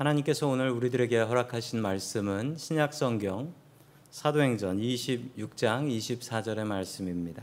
하나님께서 0.00 0.48
오늘 0.48 0.70
우리들에게 0.70 1.18
허락하신 1.18 1.82
말씀은 1.82 2.56
신약 2.56 2.94
성경 2.94 3.52
사도행전 4.08 4.78
26장 4.78 5.94
24절의 5.94 6.64
말씀입니다. 6.64 7.42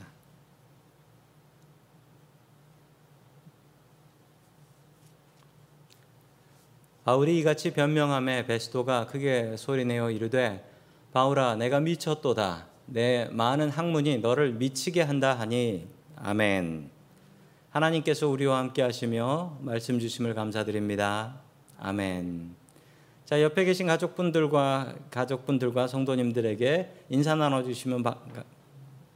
바울이 7.04 7.38
이같이 7.38 7.74
변명함에 7.74 8.48
베스도가 8.48 9.06
크게 9.06 9.56
소리내어 9.56 10.10
이르되 10.10 10.68
바울아 11.14 11.58
내가 11.58 11.80
미쳤도다 11.80 12.66
내 12.88 13.26
많은 13.34 13.70
학문이 13.70 14.18
너를 14.18 14.54
미치게 14.54 15.04
한다 15.04 15.36
하니 15.36 15.88
아멘. 16.16 16.90
하나님께서 17.70 18.28
우리와 18.28 18.58
함께 18.58 18.82
하시며 18.82 19.60
말씀 19.62 20.00
주심을 20.00 20.34
감사드립니다. 20.34 21.47
아멘. 21.80 22.56
자, 23.26 23.42
옆에 23.42 23.66
계신 23.66 23.88
가족분들과 23.88 24.96
가족분들과 25.12 25.88
성도님들에게 25.88 27.06
인사 27.10 27.36
나눠 27.36 27.64
주시면 27.64 28.04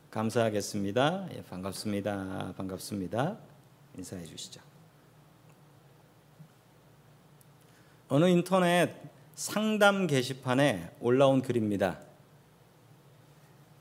감사하겠습니다. 0.09 1.27
예, 1.33 1.43
반갑습니다. 1.43 2.53
반갑습니다. 2.57 3.37
인사해 3.97 4.25
주시죠. 4.25 4.61
어느 8.09 8.25
인터넷 8.25 8.93
상담 9.35 10.07
게시판에 10.07 10.91
올라온 10.99 11.41
글입니다. 11.41 11.99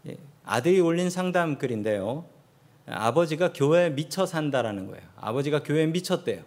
예, 0.06 0.16
아들이 0.44 0.80
올린 0.80 1.10
상담 1.10 1.58
글인데요. 1.58 2.24
아버지가 2.86 3.52
교회에 3.52 3.90
미쳐 3.90 4.26
산다라는 4.26 4.86
거예요. 4.86 5.02
아버지가 5.16 5.64
교회에 5.64 5.86
미쳤대요. 5.86 6.44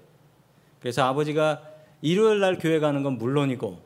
그래서 0.79 1.03
아버지가 1.03 1.72
일요일 2.03 2.41
날 2.41 2.59
교회 2.59 2.79
가는 2.79 3.01
건 3.01 3.17
물론이고 3.17 3.79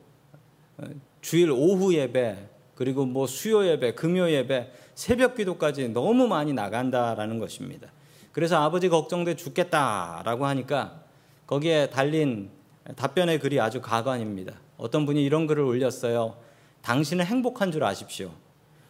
어, 0.78 0.84
주일 1.20 1.52
오후 1.52 1.94
예배 1.94 2.48
그리고 2.74 3.06
뭐 3.06 3.26
수요 3.26 3.66
예배, 3.66 3.94
금요 3.94 4.30
예배, 4.30 4.72
새벽 4.94 5.36
기도까지 5.36 5.88
너무 5.88 6.28
많이 6.28 6.52
나간다라는 6.52 7.38
것입니다. 7.38 7.88
그래서 8.30 8.56
아버지 8.56 8.88
걱정돼 8.88 9.34
죽겠다라고 9.36 10.46
하니까 10.46 11.02
거기에 11.46 11.90
달린 11.90 12.50
답변의 12.94 13.38
글이 13.40 13.60
아주 13.60 13.80
가관입니다. 13.80 14.54
어떤 14.76 15.06
분이 15.06 15.24
이런 15.24 15.46
글을 15.46 15.64
올렸어요. 15.64 16.36
당신은 16.82 17.24
행복한 17.24 17.72
줄 17.72 17.82
아십시오. 17.82 18.30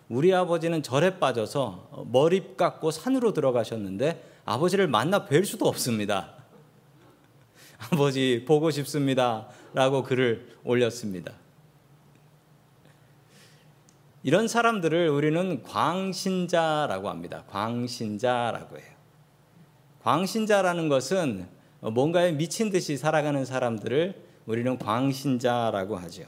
우리 0.09 0.35
아버지는 0.35 0.83
절에 0.83 1.19
빠져서 1.19 2.07
머리 2.13 2.57
깎고 2.57 2.91
산으로 2.91 3.33
들어가셨는데 3.33 4.23
아버지를 4.45 4.87
만나 4.89 5.27
뵐 5.27 5.45
수도 5.45 5.67
없습니다. 5.67 6.35
아버지 7.79 8.45
보고 8.47 8.71
싶습니다. 8.71 9.48
라고 9.73 10.03
글을 10.03 10.57
올렸습니다. 10.65 11.33
이런 14.23 14.48
사람들을 14.48 15.09
우리는 15.09 15.62
광신자라고 15.62 17.09
합니다. 17.09 17.45
광신자라고 17.48 18.77
해요. 18.79 18.98
광신자라는 20.03 20.89
것은 20.89 21.47
뭔가에 21.81 22.33
미친 22.33 22.70
듯이 22.70 22.97
살아가는 22.97 23.45
사람들을 23.45 24.23
우리는 24.47 24.79
광신자라고 24.79 25.97
하죠. 25.97 26.25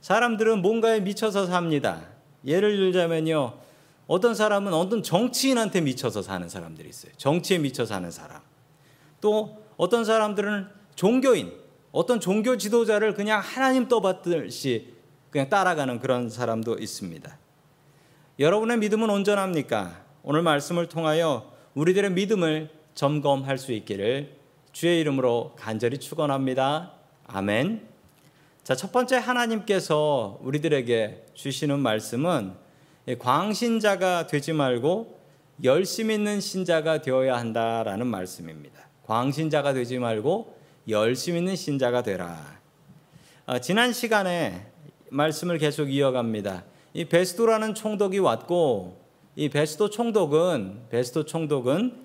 사람들은 0.00 0.60
뭔가에 0.60 1.00
미쳐서 1.00 1.46
삽니다. 1.46 2.06
예를 2.44 2.76
들자면요. 2.76 3.58
어떤 4.06 4.34
사람은 4.34 4.72
어떤 4.72 5.02
정치인한테 5.02 5.80
미쳐서 5.80 6.22
사는 6.22 6.48
사람들이 6.48 6.88
있어요. 6.88 7.12
정치에 7.16 7.58
미쳐 7.58 7.86
사는 7.86 8.08
사람. 8.10 8.40
또 9.20 9.65
어떤 9.76 10.04
사람들은 10.04 10.68
종교인, 10.94 11.52
어떤 11.92 12.20
종교 12.20 12.56
지도자를 12.56 13.14
그냥 13.14 13.40
하나님 13.40 13.88
떠받듯이 13.88 14.94
그냥 15.30 15.48
따라가는 15.48 16.00
그런 16.00 16.30
사람도 16.30 16.78
있습니다. 16.78 17.38
여러분의 18.38 18.78
믿음은 18.78 19.08
온전합니까? 19.10 20.04
오늘 20.22 20.42
말씀을 20.42 20.88
통하여 20.88 21.52
우리들의 21.74 22.12
믿음을 22.12 22.70
점검할 22.94 23.58
수 23.58 23.72
있기를 23.72 24.36
주의 24.72 25.00
이름으로 25.00 25.54
간절히 25.56 25.98
축원합니다. 25.98 26.92
아멘. 27.26 27.86
자, 28.62 28.74
첫 28.74 28.92
번째 28.92 29.16
하나님께서 29.16 30.38
우리들에게 30.42 31.26
주시는 31.34 31.78
말씀은 31.78 32.54
광신자가 33.18 34.26
되지 34.26 34.52
말고 34.52 35.20
열심 35.62 36.10
있는 36.10 36.40
신자가 36.40 37.00
되어야 37.02 37.36
한다라는 37.36 38.06
말씀입니다. 38.06 38.85
광신자가 39.06 39.72
되지 39.72 39.98
말고 39.98 40.56
열심 40.88 41.36
있는 41.36 41.56
신자가 41.56 42.02
되라. 42.02 42.58
아, 43.46 43.58
지난 43.60 43.92
시간에 43.92 44.66
말씀을 45.10 45.58
계속 45.58 45.90
이어갑니다. 45.90 46.64
이 46.94 47.04
베스도라는 47.04 47.74
총독이 47.74 48.18
왔고 48.18 49.00
이 49.36 49.48
베스도 49.48 49.90
총독은 49.90 50.88
베스도 50.90 51.24
총독은 51.24 52.04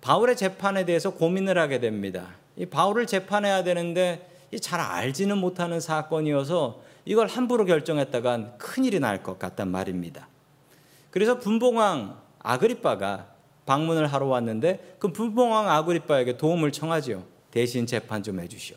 바울의 0.00 0.36
재판에 0.36 0.84
대해서 0.84 1.10
고민을 1.10 1.58
하게 1.58 1.80
됩니다. 1.80 2.28
이 2.56 2.66
바울을 2.66 3.06
재판해야 3.06 3.64
되는데 3.64 4.30
잘 4.60 4.80
알지는 4.80 5.38
못하는 5.38 5.80
사건이어서 5.80 6.80
이걸 7.04 7.26
함부로 7.26 7.64
결정했다간 7.64 8.58
큰일이 8.58 9.00
날 9.00 9.22
것 9.22 9.38
같단 9.38 9.68
말입니다. 9.68 10.28
그래서 11.10 11.38
분봉왕 11.38 12.16
아그리빠가 12.38 13.33
방문을 13.66 14.06
하러 14.06 14.26
왔는데 14.26 14.96
그 14.98 15.08
분봉왕 15.08 15.70
아그리빠에게 15.70 16.36
도움을 16.36 16.72
청하지요. 16.72 17.24
대신 17.50 17.86
재판 17.86 18.22
좀 18.22 18.40
해주시오. 18.40 18.76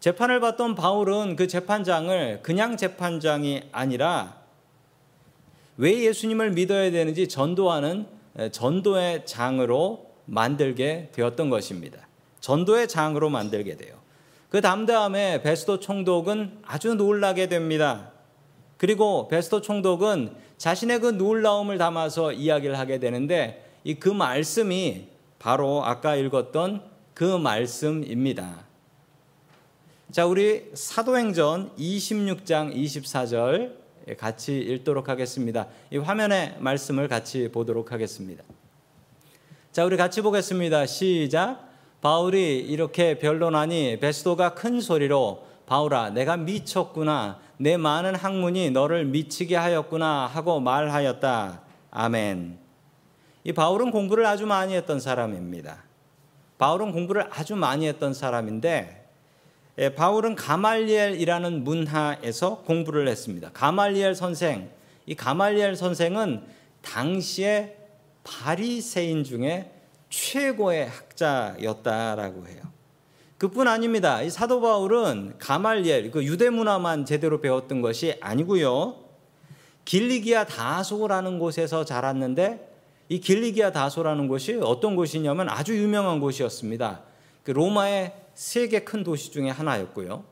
재판을 0.00 0.40
받던 0.40 0.74
바울은 0.74 1.36
그 1.36 1.46
재판장을 1.46 2.40
그냥 2.42 2.76
재판장이 2.76 3.62
아니라 3.70 4.42
왜 5.76 6.02
예수님을 6.04 6.50
믿어야 6.50 6.90
되는지 6.90 7.28
전도하는 7.28 8.06
전도의 8.50 9.26
장으로 9.26 10.10
만들게 10.24 11.10
되었던 11.12 11.50
것입니다. 11.50 12.06
전도의 12.40 12.88
장으로 12.88 13.30
만들게 13.30 13.76
돼요. 13.76 13.94
그 14.48 14.60
다음 14.60 14.84
다음에 14.84 15.40
베스도 15.42 15.80
총독은 15.80 16.58
아주 16.66 16.94
놀라게 16.94 17.48
됩니다. 17.48 18.10
그리고 18.76 19.28
베스도 19.28 19.60
총독은 19.60 20.34
자신의 20.62 21.00
그 21.00 21.08
놀라움을 21.08 21.76
담아서 21.76 22.30
이야기를 22.30 22.78
하게 22.78 23.00
되는데 23.00 23.68
이 23.82 23.96
그 23.96 24.08
말씀이 24.08 25.08
바로 25.40 25.84
아까 25.84 26.14
읽었던 26.14 26.84
그 27.14 27.24
말씀입니다. 27.36 28.64
자, 30.12 30.24
우리 30.24 30.70
사도행전 30.72 31.74
26장 31.76 32.76
24절 32.76 33.72
예, 34.06 34.14
같이 34.14 34.56
읽도록 34.56 35.08
하겠습니다. 35.08 35.66
이 35.90 35.96
화면의 35.96 36.54
말씀을 36.60 37.08
같이 37.08 37.48
보도록 37.50 37.90
하겠습니다. 37.90 38.44
자, 39.72 39.84
우리 39.84 39.96
같이 39.96 40.22
보겠습니다. 40.22 40.86
시작. 40.86 41.68
바울이 42.00 42.60
이렇게 42.60 43.18
변론하니 43.18 43.98
베스도가 43.98 44.54
큰 44.54 44.80
소리로 44.80 45.44
바울아, 45.66 46.10
내가 46.10 46.36
미쳤구나. 46.36 47.40
내 47.62 47.76
많은 47.76 48.16
학문이 48.16 48.72
너를 48.72 49.04
미치게 49.04 49.54
하였구나 49.54 50.26
하고 50.26 50.58
말하였다. 50.58 51.60
아멘. 51.92 52.58
이 53.44 53.52
바울은 53.52 53.92
공부를 53.92 54.26
아주 54.26 54.46
많이 54.46 54.74
했던 54.74 54.98
사람입니다. 54.98 55.84
바울은 56.58 56.90
공부를 56.90 57.28
아주 57.30 57.54
많이 57.54 57.86
했던 57.86 58.14
사람인데 58.14 59.06
예, 59.78 59.94
바울은 59.94 60.34
가말리엘이라는 60.34 61.62
문화에서 61.62 62.62
공부를 62.62 63.06
했습니다. 63.06 63.50
가말리엘 63.52 64.16
선생, 64.16 64.68
이 65.06 65.14
가말리엘 65.14 65.76
선생은 65.76 66.42
당시에 66.82 67.76
바리새인 68.24 69.22
중에 69.22 69.70
최고의 70.10 70.88
학자였다라고 70.88 72.48
해요. 72.48 72.71
그뿐 73.42 73.66
아닙니다. 73.66 74.22
이 74.22 74.30
사도 74.30 74.60
바울은 74.60 75.34
가말리엘 75.40 76.12
그 76.12 76.22
유대 76.22 76.48
문화만 76.48 77.04
제대로 77.04 77.40
배웠던 77.40 77.80
것이 77.80 78.14
아니고요. 78.20 78.94
길리기아 79.84 80.46
다소라는 80.46 81.40
곳에서 81.40 81.84
자랐는데 81.84 82.72
이 83.08 83.18
길리기아 83.18 83.72
다소라는 83.72 84.28
곳이 84.28 84.60
어떤 84.62 84.94
곳이냐면 84.94 85.48
아주 85.48 85.76
유명한 85.76 86.20
곳이었습니다. 86.20 87.00
그 87.42 87.50
로마의 87.50 88.14
세계 88.34 88.84
큰 88.84 89.02
도시 89.02 89.32
중에 89.32 89.50
하나였고요. 89.50 90.22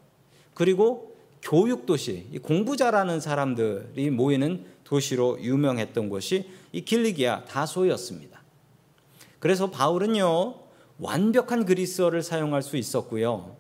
그리고 0.55 1.17
교육 1.43 1.87
도시, 1.87 2.29
공부 2.43 2.77
잘하는 2.77 3.19
사람들이 3.19 4.09
모이는 4.11 4.67
도시로 4.85 5.37
유명했던 5.43 6.11
곳이 6.11 6.49
이 6.71 6.85
길리기아 6.85 7.45
다소였습니다. 7.47 8.41
그래서 9.41 9.69
바울은요, 9.69 10.70
완벽한 11.00 11.64
그리스어를 11.64 12.23
사용할 12.23 12.62
수 12.62 12.76
있었고요. 12.76 13.56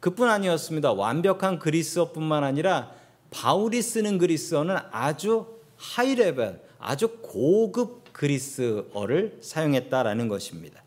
그뿐 0.00 0.28
아니었습니다. 0.28 0.92
완벽한 0.92 1.58
그리스어뿐만 1.58 2.42
아니라 2.42 2.90
바울이 3.30 3.82
쓰는 3.82 4.18
그리스어는 4.18 4.76
아주 4.90 5.46
high 5.76 6.14
level, 6.14 6.60
아주 6.78 7.18
고급 7.20 8.12
그리스어를 8.12 9.38
사용했다라는 9.40 10.28
것입니다. 10.28 10.82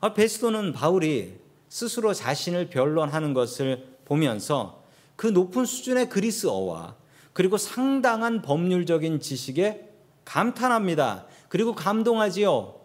아, 0.00 0.12
베스도는 0.12 0.72
바울이 0.72 1.38
스스로 1.68 2.12
자신을 2.12 2.68
변론하는 2.68 3.34
것을 3.34 3.86
보면서 4.04 4.82
그 5.16 5.28
높은 5.28 5.64
수준의 5.64 6.10
그리스어와 6.10 6.96
그리고 7.32 7.56
상당한 7.56 8.42
법률적인 8.42 9.20
지식에 9.20 9.88
감탄합니다. 10.24 11.26
그리고 11.48 11.74
감동하지요. 11.74 12.83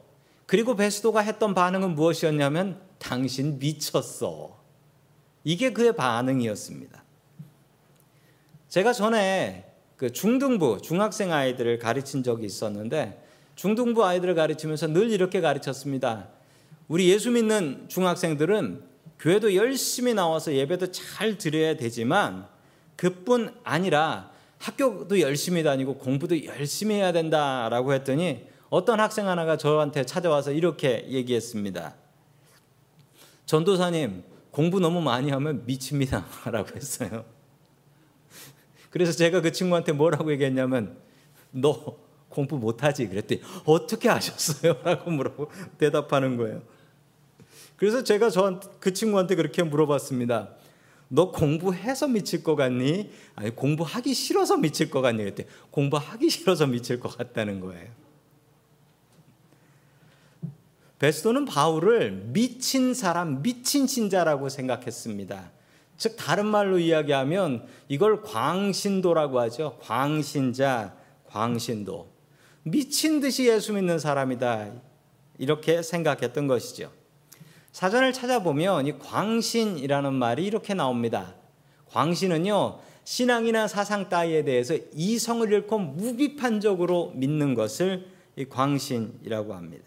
그리고 0.49 0.75
베스도가 0.75 1.19
했던 1.19 1.53
반응은 1.53 1.93
무엇이었냐면 1.93 2.81
당신 2.97 3.59
미쳤어. 3.59 4.57
이게 5.43 5.71
그의 5.73 5.95
반응이었습니다. 5.95 7.03
제가 8.67 8.93
전에 8.93 9.71
그 9.95 10.11
중등부 10.11 10.79
중학생 10.81 11.31
아이들을 11.31 11.77
가르친 11.77 12.23
적이 12.23 12.47
있었는데 12.47 13.23
중등부 13.53 14.03
아이들을 14.03 14.33
가르치면서 14.33 14.87
늘 14.87 15.11
이렇게 15.11 15.39
가르쳤습니다. 15.39 16.29
우리 16.87 17.09
예수 17.11 17.29
믿는 17.29 17.85
중학생들은 17.87 18.81
교회도 19.19 19.53
열심히 19.53 20.15
나와서 20.15 20.51
예배도 20.55 20.91
잘 20.91 21.37
드려야 21.37 21.75
되지만 21.75 22.47
그뿐 22.95 23.53
아니라 23.63 24.31
학교도 24.57 25.19
열심히 25.19 25.61
다니고 25.61 25.99
공부도 25.99 26.43
열심히 26.45 26.95
해야 26.95 27.11
된다라고 27.11 27.93
했더니 27.93 28.48
어떤 28.69 28.99
학생 28.99 29.27
하나가 29.27 29.57
저한테 29.57 30.05
찾아와서 30.05 30.51
이렇게 30.51 31.07
얘기했습니다. 31.09 31.95
전도사님, 33.45 34.23
공부 34.51 34.79
너무 34.79 35.01
많이 35.01 35.31
하면 35.31 35.65
미칩니다. 35.65 36.25
라고 36.51 36.75
했어요. 36.75 37.25
그래서 38.91 39.11
제가 39.11 39.41
그 39.41 39.51
친구한테 39.51 39.91
뭐라고 39.91 40.31
얘기했냐면, 40.31 40.97
너 41.51 41.97
공부 42.29 42.57
못하지? 42.57 43.07
그랬더니, 43.07 43.41
어떻게 43.65 44.09
아셨어요? 44.09 44.77
라고 44.85 45.09
물어보, 45.09 45.49
대답하는 45.79 46.37
거예요. 46.37 46.61
그래서 47.75 48.03
제가 48.03 48.29
저그 48.29 48.93
친구한테 48.93 49.35
그렇게 49.35 49.63
물어봤습니다. 49.63 50.49
너 51.07 51.31
공부해서 51.31 52.07
미칠 52.07 52.43
것 52.43 52.55
같니? 52.55 53.09
아니, 53.33 53.55
공부하기 53.55 54.13
싫어서 54.13 54.57
미칠 54.57 54.91
것 54.91 55.01
같니? 55.01 55.23
그랬더니, 55.23 55.49
공부하기 55.71 56.29
싫어서 56.29 56.67
미칠 56.67 56.99
것 56.99 57.17
같다는 57.17 57.59
거예요. 57.61 57.98
베스도는 60.99 61.45
바울을 61.45 62.11
미친 62.27 62.93
사람, 62.93 63.41
미친 63.41 63.87
신자라고 63.87 64.49
생각했습니다. 64.49 65.51
즉 65.97 66.15
다른 66.17 66.45
말로 66.45 66.77
이야기하면 66.77 67.65
이걸 67.87 68.21
광신도라고 68.21 69.39
하죠. 69.41 69.77
광신자, 69.81 70.95
광신도. 71.27 72.09
미친 72.63 73.19
듯이 73.21 73.47
예수 73.47 73.73
믿는 73.73 73.99
사람이다. 73.99 74.71
이렇게 75.37 75.81
생각했던 75.81 76.47
것이죠. 76.47 76.91
사전을 77.71 78.13
찾아보면 78.13 78.87
이 78.87 78.99
광신이라는 78.99 80.13
말이 80.13 80.45
이렇게 80.45 80.73
나옵니다. 80.73 81.35
광신은요, 81.87 82.79
신앙이나 83.05 83.67
사상 83.67 84.09
따위에 84.09 84.43
대해서 84.43 84.75
이성을 84.93 85.51
잃고 85.51 85.79
무비판적으로 85.79 87.13
믿는 87.15 87.55
것을 87.55 88.07
이 88.35 88.45
광신이라고 88.45 89.53
합니다. 89.53 89.85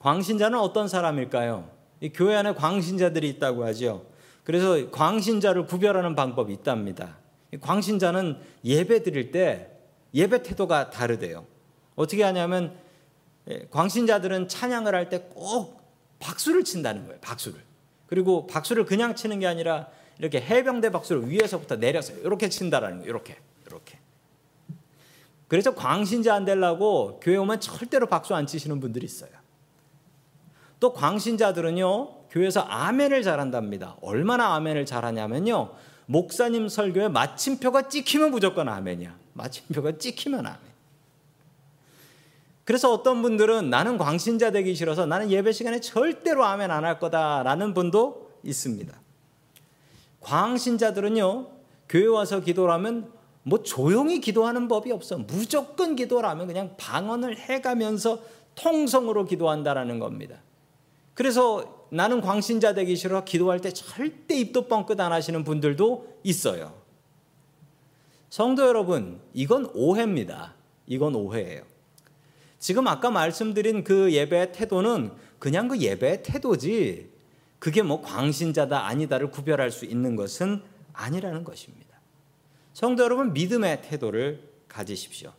광신자는 0.00 0.58
어떤 0.58 0.88
사람일까요? 0.88 1.68
이 2.00 2.08
교회 2.10 2.34
안에 2.34 2.54
광신자들이 2.54 3.28
있다고 3.30 3.64
하죠. 3.66 4.06
그래서 4.44 4.90
광신자를 4.90 5.66
구별하는 5.66 6.14
방법이 6.14 6.52
있답니다. 6.52 7.18
광신자는 7.60 8.38
예배 8.64 9.02
드릴 9.02 9.30
때 9.30 9.70
예배 10.14 10.42
태도가 10.42 10.90
다르대요. 10.90 11.44
어떻게 11.94 12.22
하냐면 12.24 12.74
예, 13.48 13.66
광신자들은 13.70 14.48
찬양을 14.48 14.94
할 14.94 15.08
때 15.08 15.18
꼭 15.34 15.80
박수를 16.18 16.64
친다는 16.64 17.06
거예요. 17.06 17.20
박수를. 17.20 17.60
그리고 18.06 18.46
박수를 18.46 18.84
그냥 18.84 19.14
치는 19.14 19.38
게 19.40 19.46
아니라 19.46 19.88
이렇게 20.18 20.40
해병대 20.40 20.90
박수를 20.90 21.28
위에서부터 21.30 21.76
내려서 21.76 22.12
이렇게 22.14 22.48
친다라는 22.48 22.98
거예요. 22.98 23.08
이렇게. 23.08 23.36
이렇게. 23.66 23.98
그래서 25.48 25.74
광신자 25.74 26.34
안 26.34 26.44
되려고 26.44 27.20
교회 27.22 27.36
오면 27.36 27.60
절대로 27.60 28.06
박수 28.06 28.34
안 28.34 28.46
치시는 28.46 28.80
분들이 28.80 29.04
있어요. 29.06 29.30
또 30.80 30.92
광신자들은요, 30.94 32.28
교회에서 32.30 32.60
아멘을 32.60 33.22
잘한답니다. 33.22 33.96
얼마나 34.00 34.54
아멘을 34.54 34.86
잘하냐면요, 34.86 35.70
목사님 36.06 36.68
설교에 36.68 37.08
마침표가 37.08 37.88
찍히면 37.88 38.30
무조건 38.30 38.68
아멘이야. 38.68 39.14
마침표가 39.34 39.98
찍히면 39.98 40.46
아멘. 40.46 40.70
그래서 42.64 42.92
어떤 42.92 43.20
분들은 43.22 43.68
나는 43.68 43.98
광신자 43.98 44.52
되기 44.52 44.74
싫어서 44.74 45.06
나는 45.06 45.30
예배 45.30 45.52
시간에 45.52 45.80
절대로 45.80 46.44
아멘 46.44 46.70
안 46.70 46.84
할 46.84 46.98
거다라는 46.98 47.74
분도 47.74 48.30
있습니다. 48.42 48.92
광신자들은요, 50.20 51.46
교회 51.88 52.06
와서 52.06 52.40
기도를 52.40 52.72
하면 52.74 53.12
뭐 53.42 53.62
조용히 53.62 54.20
기도하는 54.20 54.68
법이 54.68 54.92
없어. 54.92 55.18
무조건 55.18 55.96
기도를 55.96 56.28
하면 56.28 56.46
그냥 56.46 56.74
방언을 56.76 57.38
해가면서 57.38 58.22
통성으로 58.54 59.24
기도한다라는 59.24 59.98
겁니다. 59.98 60.36
그래서 61.20 61.86
나는 61.90 62.22
광신자 62.22 62.72
되기 62.72 62.96
싫어 62.96 63.24
기도할 63.24 63.60
때 63.60 63.70
절대 63.70 64.40
입도 64.40 64.68
뻥끗 64.68 64.98
안 65.00 65.12
하시는 65.12 65.44
분들도 65.44 66.20
있어요. 66.22 66.80
성도 68.30 68.66
여러분, 68.66 69.20
이건 69.34 69.70
오해입니다. 69.74 70.54
이건 70.86 71.14
오해예요. 71.14 71.64
지금 72.58 72.88
아까 72.88 73.10
말씀드린 73.10 73.84
그 73.84 74.10
예배의 74.14 74.52
태도는 74.52 75.12
그냥 75.38 75.68
그 75.68 75.76
예배의 75.76 76.22
태도지, 76.22 77.10
그게 77.58 77.82
뭐 77.82 78.00
광신자다 78.00 78.86
아니다를 78.86 79.30
구별할 79.30 79.70
수 79.70 79.84
있는 79.84 80.16
것은 80.16 80.62
아니라는 80.94 81.44
것입니다. 81.44 82.00
성도 82.72 83.02
여러분, 83.02 83.34
믿음의 83.34 83.82
태도를 83.82 84.48
가지십시오. 84.68 85.34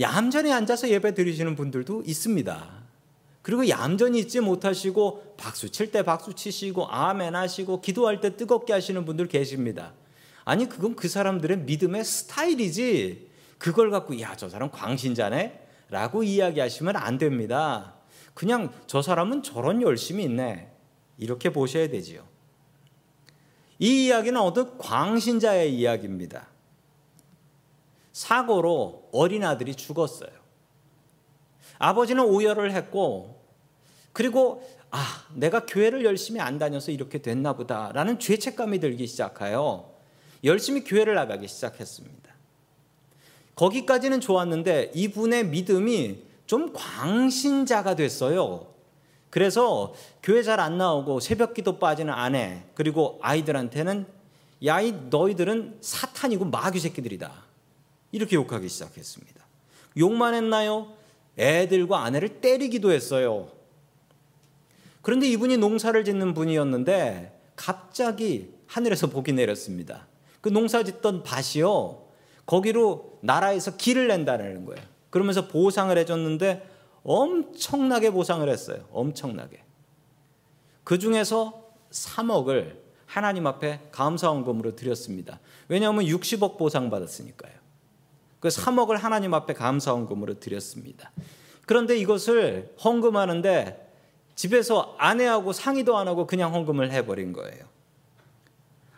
얌전히 0.00 0.52
앉아서 0.52 0.88
예배 0.88 1.14
드리시는 1.14 1.54
분들도 1.54 2.02
있습니다. 2.04 2.79
그리고 3.50 3.68
얌전히 3.68 4.20
있지 4.20 4.38
못하시고 4.38 5.34
박수 5.36 5.72
칠 5.72 5.90
때 5.90 6.04
박수 6.04 6.34
치시고 6.34 6.86
아멘 6.86 7.34
하시고 7.34 7.80
기도할 7.80 8.20
때 8.20 8.36
뜨겁게 8.36 8.72
하시는 8.72 9.04
분들 9.04 9.26
계십니다. 9.26 9.92
아니 10.44 10.68
그건 10.68 10.94
그 10.94 11.08
사람들의 11.08 11.58
믿음의 11.58 12.04
스타일이지 12.04 13.28
그걸 13.58 13.90
갖고 13.90 14.20
야 14.20 14.36
저 14.36 14.48
사람 14.48 14.70
광신자네 14.70 15.66
라고 15.88 16.22
이야기하시면 16.22 16.94
안 16.94 17.18
됩니다. 17.18 17.94
그냥 18.34 18.72
저 18.86 19.02
사람은 19.02 19.42
저런 19.42 19.82
열심이 19.82 20.22
있네 20.22 20.70
이렇게 21.18 21.50
보셔야 21.50 21.88
되지요. 21.88 22.24
이 23.80 24.06
이야기는 24.06 24.40
어떤 24.40 24.78
광신자의 24.78 25.74
이야기입니다. 25.74 26.46
사고로 28.12 29.08
어린 29.12 29.42
아들이 29.42 29.74
죽었어요. 29.74 30.30
아버지는 31.80 32.22
오열을 32.22 32.70
했고 32.70 33.39
그리고 34.12 34.62
아, 34.90 35.24
내가 35.34 35.66
교회를 35.66 36.04
열심히 36.04 36.40
안 36.40 36.58
다녀서 36.58 36.90
이렇게 36.90 37.18
됐나 37.22 37.52
보다라는 37.52 38.18
죄책감이 38.18 38.80
들기 38.80 39.06
시작하여 39.06 39.92
열심히 40.42 40.82
교회를 40.84 41.14
나가기 41.14 41.46
시작했습니다. 41.46 42.30
거기까지는 43.54 44.20
좋았는데 44.20 44.92
이분의 44.94 45.46
믿음이 45.46 46.22
좀 46.46 46.72
광신자가 46.72 47.94
됐어요. 47.94 48.66
그래서 49.28 49.94
교회 50.22 50.42
잘 50.42 50.58
안 50.58 50.76
나오고 50.78 51.20
새벽 51.20 51.54
기도 51.54 51.78
빠지는 51.78 52.12
아내 52.12 52.64
그리고 52.74 53.18
아이들한테는 53.22 54.06
야 54.66 54.80
이 54.80 54.92
너희들은 55.08 55.78
사탄이고 55.80 56.46
마귀 56.46 56.80
새끼들이다. 56.80 57.32
이렇게 58.12 58.36
욕하기 58.36 58.68
시작했습니다. 58.68 59.46
욕만 59.98 60.34
했나요? 60.34 60.92
애들과 61.38 62.00
아내를 62.02 62.40
때리기도 62.40 62.90
했어요. 62.90 63.48
그런데 65.02 65.28
이분이 65.28 65.56
농사를 65.56 66.02
짓는 66.04 66.34
분이었는데 66.34 67.40
갑자기 67.56 68.54
하늘에서 68.66 69.08
복이 69.08 69.32
내렸습니다. 69.32 70.06
그 70.40 70.48
농사 70.48 70.82
짓던 70.82 71.22
밭이요. 71.22 72.06
거기로 72.46 73.18
나라에서 73.22 73.76
길을 73.76 74.08
낸다는 74.08 74.64
거예요. 74.64 74.82
그러면서 75.10 75.48
보상을 75.48 75.96
해줬는데 75.98 76.68
엄청나게 77.02 78.10
보상을 78.10 78.48
했어요. 78.48 78.86
엄청나게. 78.92 79.62
그 80.84 80.98
중에서 80.98 81.70
3억을 81.90 82.78
하나님 83.06 83.46
앞에 83.46 83.88
감사원금으로 83.90 84.76
드렸습니다. 84.76 85.40
왜냐하면 85.68 86.04
60억 86.04 86.58
보상받았으니까요. 86.58 87.52
그 88.38 88.48
3억을 88.48 88.96
하나님 88.96 89.34
앞에 89.34 89.54
감사헌금으로 89.54 90.40
드렸습니다. 90.40 91.12
그런데 91.66 91.96
이것을 91.96 92.74
헌금하는데 92.82 93.89
집에서 94.40 94.94
아내하고 94.96 95.52
상의도 95.52 95.98
안 95.98 96.08
하고 96.08 96.26
그냥 96.26 96.54
헌금을 96.54 96.92
해버린 96.92 97.34
거예요. 97.34 97.62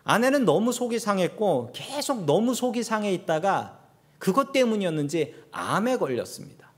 아내는 0.05 0.45
너무 0.45 0.73
속이 0.73 1.01
상했고 1.01 1.73
계속 1.75 2.27
너무 2.27 2.55
속이 2.55 2.85
상해 2.85 3.13
있다가 3.13 3.81
그것 4.21 4.53
때문이었는지 4.53 5.35
암에 5.51 5.97
걸렸습니다. 5.97 6.71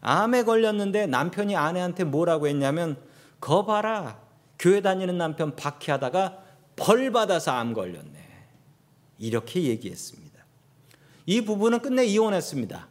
암에 0.00 0.42
걸렸는데 0.42 1.06
남편이 1.06 1.54
아내한테 1.54 2.02
뭐라고 2.02 2.48
했냐면 2.48 2.96
거 3.40 3.64
봐라 3.64 4.18
교회 4.58 4.80
다니는 4.80 5.16
남편 5.16 5.54
박해하다가 5.54 6.38
벌 6.74 7.12
받아서 7.12 7.52
암 7.52 7.74
걸렸네. 7.74 8.28
이렇게 9.20 9.62
얘기했습니다. 9.62 10.44
이 11.26 11.42
부부는 11.42 11.78
끝내 11.78 12.04
이혼했습니다. 12.06 12.88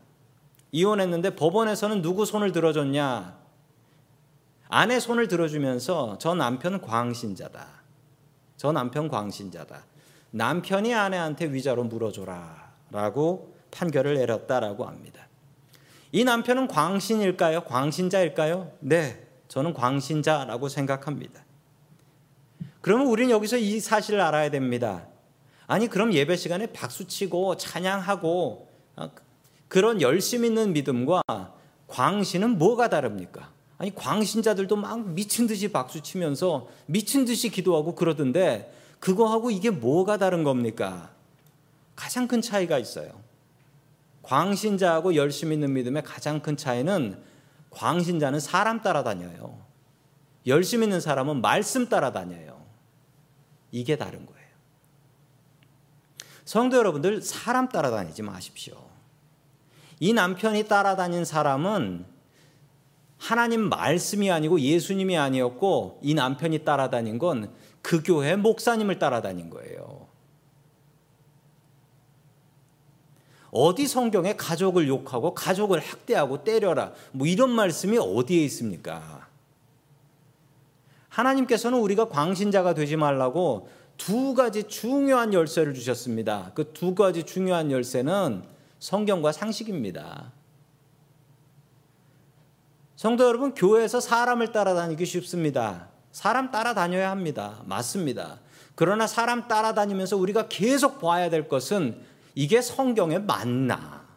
이혼했는데 0.71 1.35
법원에서는 1.35 2.01
누구 2.01 2.25
손을 2.25 2.53
들어줬냐? 2.53 3.42
아내 4.75 4.99
손을 4.99 5.27
들어주면서 5.27 6.17
저 6.17 6.33
남편 6.33 6.81
광신자다. 6.81 7.67
저 8.57 8.71
남편 8.71 9.07
광신자다. 9.07 9.85
남편이 10.31 10.95
아내한테 10.95 11.45
위자료 11.53 11.83
물어줘라. 11.83 12.73
라고 12.89 13.55
판결을 13.69 14.15
내렸다라고 14.15 14.85
합니다. 14.85 15.27
이 16.11 16.23
남편은 16.23 16.69
광신일까요? 16.69 17.65
광신자일까요? 17.65 18.71
네. 18.79 19.27
저는 19.47 19.75
광신자라고 19.75 20.69
생각합니다. 20.69 21.45
그러면 22.81 23.05
우리는 23.05 23.29
여기서 23.29 23.57
이 23.57 23.79
사실을 23.79 24.21
알아야 24.21 24.49
됩니다. 24.49 25.05
아니, 25.67 25.87
그럼 25.87 26.13
예배 26.13 26.35
시간에 26.35 26.65
박수치고 26.73 27.57
찬양하고 27.57 28.71
어, 28.95 29.11
그런 29.67 30.01
열심 30.01 30.43
있는 30.43 30.73
믿음과 30.73 31.21
광신은 31.87 32.57
뭐가 32.57 32.89
다릅니까? 32.89 33.53
아니 33.83 33.93
광신자들도 33.93 34.77
막 34.77 35.09
미친 35.09 35.45
듯이 35.45 35.67
박수 35.67 36.01
치면서 36.01 36.69
미친 36.85 37.25
듯이 37.25 37.49
기도하고 37.49 37.95
그러던데 37.95 38.73
그거하고 39.01 39.51
이게 39.51 39.71
뭐가 39.71 40.15
다른 40.15 40.45
겁니까? 40.45 41.11
가장 41.93 42.29
큰 42.29 42.41
차이가 42.41 42.79
있어요. 42.79 43.11
광신자하고 44.21 45.15
열심 45.15 45.51
있는 45.51 45.73
믿음의 45.73 46.03
가장 46.03 46.39
큰 46.41 46.55
차이는 46.55 47.21
광신자는 47.71 48.39
사람 48.39 48.81
따라다녀요. 48.81 49.59
열심 50.47 50.83
있는 50.83 51.01
사람은 51.01 51.41
말씀 51.41 51.89
따라다녀요. 51.89 52.65
이게 53.71 53.97
다른 53.97 54.25
거예요. 54.25 54.47
성도 56.45 56.77
여러분들 56.77 57.21
사람 57.21 57.67
따라다니지 57.67 58.21
마십시오. 58.21 58.81
이 59.99 60.13
남편이 60.13 60.69
따라다닌 60.69 61.25
사람은 61.25 62.12
하나님 63.23 63.69
말씀이 63.69 64.29
아니고 64.29 64.59
예수님이 64.59 65.17
아니었고 65.17 65.99
이 66.01 66.13
남편이 66.13 66.65
따라다닌 66.65 67.17
건 67.17 67.63
그 67.83 68.01
교회 68.01 68.35
목사님을 68.35 68.97
따라다닌 68.97 69.51
거예요. 69.51 70.07
어디 73.51 73.85
성경에 73.85 74.35
가족을 74.35 74.87
욕하고 74.87 75.35
가족을 75.35 75.79
학대하고 75.79 76.43
때려라 76.43 76.93
뭐 77.11 77.27
이런 77.27 77.51
말씀이 77.51 77.99
어디에 77.99 78.43
있습니까? 78.45 79.27
하나님께서는 81.09 81.77
우리가 81.77 82.09
광신자가 82.09 82.73
되지 82.73 82.95
말라고 82.95 83.69
두 83.97 84.33
가지 84.33 84.63
중요한 84.63 85.33
열쇠를 85.33 85.75
주셨습니다. 85.75 86.51
그 86.55 86.73
두 86.73 86.95
가지 86.95 87.23
중요한 87.23 87.69
열쇠는 87.69 88.43
성경과 88.79 89.31
상식입니다. 89.33 90.31
성도 93.03 93.25
여러분, 93.25 93.53
교회에서 93.53 93.99
사람을 93.99 94.53
따라다니기 94.53 95.05
쉽습니다. 95.05 95.89
사람 96.13 96.51
따라다녀야 96.51 97.11
합니다. 97.11 97.61
맞습니다. 97.65 98.39
그러나 98.75 99.07
사람 99.07 99.49
따라다니면서 99.49 100.15
우리가 100.15 100.47
계속 100.47 101.01
봐야 101.01 101.29
될 101.29 101.49
것은 101.49 102.01
이게 102.33 102.61
성경에 102.61 103.19
맞나? 103.19 104.07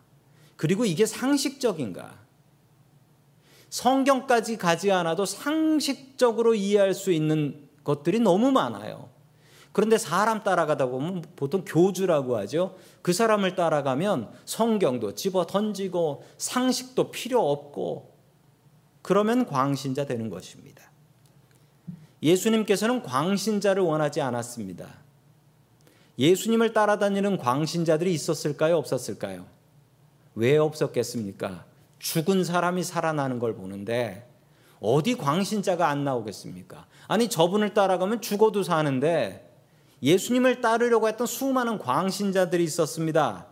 그리고 0.55 0.85
이게 0.85 1.05
상식적인가? 1.05 2.15
성경까지 3.71 4.57
가지 4.57 4.93
않아도 4.93 5.27
상식적으로 5.27 6.55
이해할 6.55 6.95
수 6.95 7.11
있는 7.11 7.69
것들이 7.83 8.21
너무 8.21 8.53
많아요. 8.53 9.09
그런데 9.73 9.99
사람 9.99 10.45
따라가다 10.45 10.87
보면 10.87 11.25
보통 11.35 11.65
교주라고 11.67 12.37
하죠. 12.37 12.77
그 13.03 13.13
사람을 13.13 13.57
따라가면 13.57 14.31
성경도 14.45 15.17
집어 15.17 15.45
던지고 15.45 16.23
상식도 16.39 17.11
필요 17.11 17.51
없고 17.51 18.16
그러면 19.07 19.47
광신자 19.47 20.05
되는 20.07 20.31
것입니다. 20.31 20.83
예수님께서는 22.25 23.05
광신자를 23.05 23.81
원하지 23.81 24.21
않았습니다. 24.21 24.89
예수님을 26.19 26.73
따라다니는 26.73 27.39
광신자들이 27.39 28.13
있었을까요? 28.13 28.77
없었을까요? 28.79 29.47
왜 30.35 30.57
없었겠습니까? 30.57 31.67
죽은 32.01 32.43
사람이 32.43 32.83
살아나는 32.83 33.39
걸 33.39 33.55
보는데 33.55 34.29
어디 34.81 35.17
광신자가 35.17 35.89
안 35.89 36.03
나오겠습니까? 36.03 36.87
아니 37.07 37.29
저분을 37.29 37.75
따라가면 37.75 38.23
죽어도 38.23 38.65
사는데 38.65 39.57
예수님을 40.03 40.61
따르려고 40.61 41.07
했던 41.07 41.29
수많은 41.29 41.79
광신자들이 41.79 42.65
있었습니다. 42.65 43.47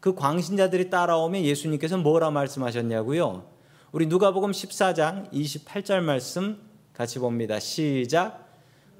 그 0.00 0.16
광신자들이 0.16 0.90
따라오면 0.90 1.42
예수님께서 1.42 1.96
뭐라 1.96 2.32
말씀하셨냐고요? 2.32 3.55
우리 3.96 4.04
누가복음 4.08 4.50
14장 4.50 5.32
28절 5.32 6.02
말씀 6.02 6.58
같이 6.92 7.18
봅니다. 7.18 7.58
시작. 7.58 8.46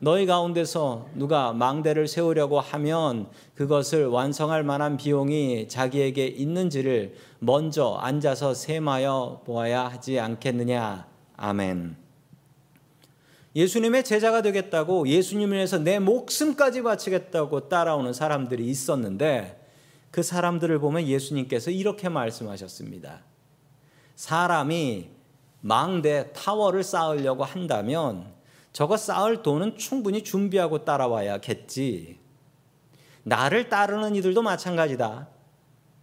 너희 0.00 0.24
가운데서 0.24 1.10
누가 1.12 1.52
망대를 1.52 2.08
세우려고 2.08 2.60
하면 2.60 3.28
그것을 3.54 4.06
완성할 4.06 4.64
만한 4.64 4.96
비용이 4.96 5.68
자기에게 5.68 6.28
있는지를 6.28 7.14
먼저 7.40 7.98
앉아서 8.00 8.54
셈하여 8.54 9.42
보아야 9.44 9.84
하지 9.84 10.18
않겠느냐. 10.18 11.06
아멘. 11.36 11.94
예수님의 13.54 14.02
제자가 14.02 14.40
되겠다고 14.40 15.08
예수님을 15.08 15.58
위해서 15.58 15.76
내 15.76 15.98
목숨까지 15.98 16.82
바치겠다고 16.82 17.68
따라오는 17.68 18.14
사람들이 18.14 18.66
있었는데 18.66 19.62
그 20.10 20.22
사람들을 20.22 20.78
보면 20.78 21.06
예수님께서 21.06 21.70
이렇게 21.70 22.08
말씀하셨습니다. 22.08 23.35
사람이 24.16 25.10
망대 25.60 26.32
타워를 26.32 26.82
쌓으려고 26.82 27.44
한다면 27.44 28.34
저거 28.72 28.96
쌓을 28.96 29.42
돈은 29.42 29.78
충분히 29.78 30.24
준비하고 30.24 30.84
따라와야겠지. 30.84 32.18
나를 33.22 33.68
따르는 33.68 34.14
이들도 34.16 34.42
마찬가지다. 34.42 35.28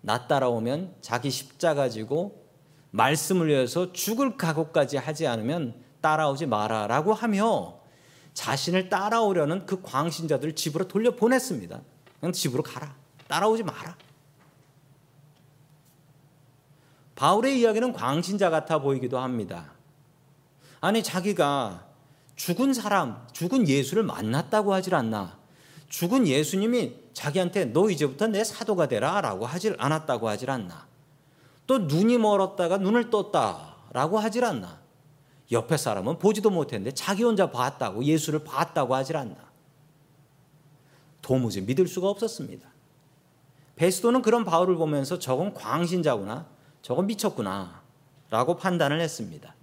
나 0.01 0.27
따라오면 0.27 0.95
자기 1.01 1.29
십자가 1.29 1.89
지고 1.89 2.43
말씀을 2.91 3.47
위해서 3.47 3.91
죽을 3.93 4.37
각오까지 4.37 4.97
하지 4.97 5.27
않으면 5.27 5.81
따라오지 6.01 6.45
마라라고 6.47 7.13
하며 7.13 7.79
자신을 8.33 8.89
따라오려는 8.89 9.65
그 9.65 9.81
광신자들을 9.81 10.55
집으로 10.55 10.87
돌려보냈습니다. 10.87 11.81
그냥 12.19 12.33
집으로 12.33 12.61
가라. 12.61 12.95
따라오지 13.27 13.63
마라. 13.63 13.95
바울의 17.23 17.57
이야기는 17.57 17.93
광신자 17.93 18.49
같아 18.49 18.79
보이기도 18.79 19.17
합니다. 19.17 19.71
아니 20.81 21.01
자기가 21.01 21.85
죽은 22.35 22.73
사람, 22.73 23.25
죽은 23.31 23.69
예수를 23.69 24.03
만났다고 24.03 24.73
하질 24.73 24.93
않나. 24.93 25.37
죽은 25.87 26.27
예수님이 26.27 26.97
자기한테 27.13 27.71
너 27.71 27.89
이제부터 27.89 28.27
내 28.27 28.43
사도가 28.43 28.89
되라라고 28.89 29.45
하질 29.45 29.77
않았다고 29.79 30.27
하질 30.27 30.51
않나. 30.51 30.85
또 31.65 31.77
눈이 31.77 32.17
멀었다가 32.17 32.75
눈을 32.75 33.09
떴다라고 33.09 34.19
하질 34.19 34.43
않나. 34.43 34.81
옆에 35.49 35.77
사람은 35.77 36.19
보지도 36.19 36.49
못했는데 36.49 36.93
자기 36.93 37.23
혼자 37.23 37.49
봤다고 37.49 38.03
예수를 38.03 38.43
봤다고 38.43 38.95
하질 38.95 39.15
않나. 39.15 39.37
도무지 41.21 41.61
믿을 41.61 41.87
수가 41.87 42.09
없었습니다. 42.09 42.67
베스도는 43.77 44.23
그런 44.23 44.43
바울을 44.43 44.75
보면서 44.75 45.19
저건 45.19 45.53
광신자구나. 45.53 46.51
저건 46.83 47.07
미쳤구나. 47.07 47.81
라고 48.29 48.57
판단을 48.57 48.99
했습니다. 48.99 49.55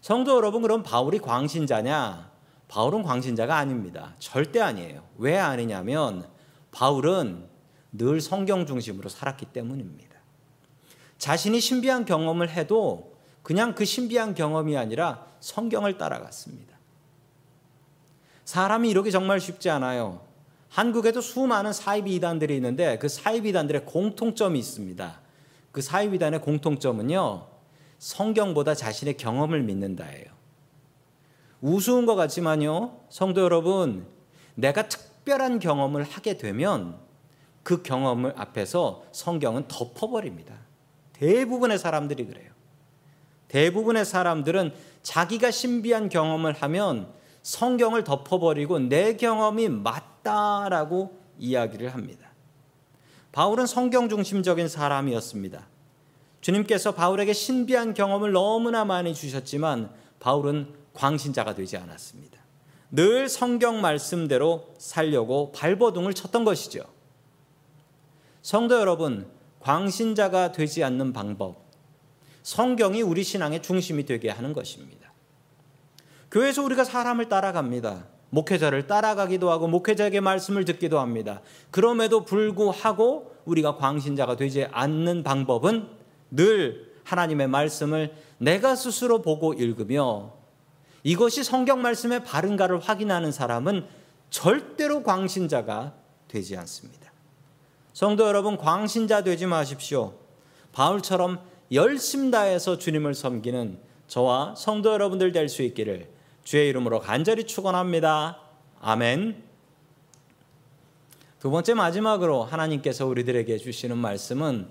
성도 0.00 0.36
여러분, 0.36 0.62
그럼 0.62 0.82
바울이 0.82 1.18
광신자냐? 1.18 2.30
바울은 2.68 3.02
광신자가 3.02 3.56
아닙니다. 3.56 4.14
절대 4.18 4.60
아니에요. 4.60 5.02
왜 5.18 5.36
아니냐면, 5.36 6.26
바울은 6.70 7.44
늘 7.92 8.20
성경 8.20 8.66
중심으로 8.66 9.08
살았기 9.08 9.46
때문입니다. 9.46 10.16
자신이 11.18 11.60
신비한 11.60 12.04
경험을 12.04 12.50
해도 12.50 13.16
그냥 13.42 13.74
그 13.74 13.84
신비한 13.84 14.34
경험이 14.34 14.76
아니라 14.76 15.26
성경을 15.40 15.98
따라갔습니다. 15.98 16.76
사람이 18.44 18.88
이렇게 18.88 19.10
정말 19.10 19.40
쉽지 19.40 19.70
않아요. 19.70 20.20
한국에도 20.68 21.20
수많은 21.20 21.72
사이비 21.72 22.14
이단들이 22.14 22.54
있는데 22.56 22.98
그 22.98 23.08
사이비 23.08 23.48
이단들의 23.48 23.86
공통점이 23.86 24.58
있습니다. 24.58 25.27
그 25.72 25.80
사이비단의 25.80 26.40
공통점은요, 26.40 27.46
성경보다 27.98 28.74
자신의 28.74 29.16
경험을 29.16 29.62
믿는다예요. 29.62 30.26
우스운 31.60 32.06
것 32.06 32.14
같지만요, 32.14 33.00
성도 33.08 33.42
여러분, 33.42 34.06
내가 34.54 34.88
특별한 34.88 35.58
경험을 35.58 36.04
하게 36.04 36.38
되면 36.38 36.98
그 37.62 37.82
경험을 37.82 38.34
앞에서 38.36 39.04
성경은 39.12 39.68
덮어버립니다. 39.68 40.54
대부분의 41.12 41.78
사람들이 41.78 42.26
그래요. 42.26 42.50
대부분의 43.48 44.04
사람들은 44.04 44.72
자기가 45.02 45.50
신비한 45.50 46.08
경험을 46.08 46.52
하면 46.52 47.12
성경을 47.42 48.04
덮어버리고 48.04 48.78
내 48.78 49.16
경험이 49.16 49.68
맞다라고 49.68 51.18
이야기를 51.38 51.94
합니다. 51.94 52.27
바울은 53.38 53.68
성경 53.68 54.08
중심적인 54.08 54.66
사람이었습니다. 54.66 55.64
주님께서 56.40 56.90
바울에게 56.90 57.32
신비한 57.32 57.94
경험을 57.94 58.32
너무나 58.32 58.84
많이 58.84 59.14
주셨지만 59.14 59.92
바울은 60.18 60.74
광신자가 60.92 61.54
되지 61.54 61.76
않았습니다. 61.76 62.36
늘 62.90 63.28
성경 63.28 63.80
말씀대로 63.80 64.74
살려고 64.78 65.52
발버둥을 65.52 66.14
쳤던 66.14 66.44
것이죠. 66.44 66.82
성도 68.42 68.74
여러분, 68.80 69.30
광신자가 69.60 70.50
되지 70.50 70.82
않는 70.82 71.12
방법, 71.12 71.62
성경이 72.42 73.02
우리 73.02 73.22
신앙의 73.22 73.62
중심이 73.62 74.04
되게 74.04 74.30
하는 74.30 74.52
것입니다. 74.52 75.12
교회에서 76.32 76.64
우리가 76.64 76.82
사람을 76.82 77.28
따라갑니다. 77.28 78.04
목회자를 78.30 78.86
따라가기도 78.86 79.50
하고 79.50 79.68
목회자에게 79.68 80.20
말씀을 80.20 80.64
듣기도 80.64 80.98
합니다. 80.98 81.40
그럼에도 81.70 82.24
불구하고 82.24 83.34
우리가 83.44 83.76
광신자가 83.76 84.36
되지 84.36 84.66
않는 84.70 85.22
방법은 85.22 85.88
늘 86.30 86.92
하나님의 87.04 87.48
말씀을 87.48 88.14
내가 88.36 88.74
스스로 88.74 89.22
보고 89.22 89.54
읽으며 89.54 90.32
이것이 91.02 91.42
성경 91.42 91.80
말씀의 91.80 92.24
바른가를 92.24 92.80
확인하는 92.80 93.32
사람은 93.32 93.86
절대로 94.30 95.02
광신자가 95.02 95.94
되지 96.28 96.56
않습니다. 96.58 97.10
성도 97.94 98.26
여러분, 98.26 98.58
광신자 98.58 99.24
되지 99.24 99.46
마십시오. 99.46 100.12
바울처럼 100.72 101.40
열심 101.72 102.30
다해서 102.30 102.78
주님을 102.78 103.14
섬기는 103.14 103.78
저와 104.06 104.54
성도 104.56 104.92
여러분들 104.92 105.32
될 105.32 105.48
수 105.48 105.62
있기를 105.62 106.17
주의 106.48 106.66
이름으로 106.70 107.00
간절히 107.00 107.44
축원합니다. 107.44 108.38
아멘. 108.80 109.44
두 111.40 111.50
번째 111.50 111.74
마지막으로 111.74 112.42
하나님께서 112.42 113.04
우리들에게 113.04 113.58
주시는 113.58 113.98
말씀은 113.98 114.66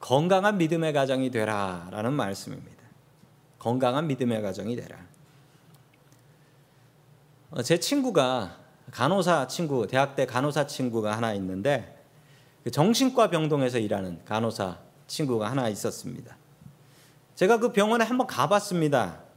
건강한 0.00 0.58
믿음의 0.58 0.92
가정이 0.92 1.30
되라라는 1.30 2.14
말씀입니다. 2.14 2.82
건강한 3.60 4.08
믿음의 4.08 4.42
가정이 4.42 4.74
되라. 4.74 4.98
어, 7.52 7.62
제 7.62 7.78
친구가 7.78 8.56
간호사 8.90 9.46
친구, 9.46 9.86
대학 9.86 10.16
때 10.16 10.26
간호사 10.26 10.66
친구가 10.66 11.16
하나 11.16 11.32
있는데 11.34 12.04
그 12.64 12.72
정신과 12.72 13.30
병동에서 13.30 13.78
일하는 13.78 14.20
간호사 14.24 14.78
친구가 15.06 15.48
하나 15.48 15.68
있었습니다. 15.68 16.36
제가 17.36 17.58
그 17.58 17.70
병원에 17.70 18.04
한번 18.04 18.26
가봤습니다. 18.26 19.29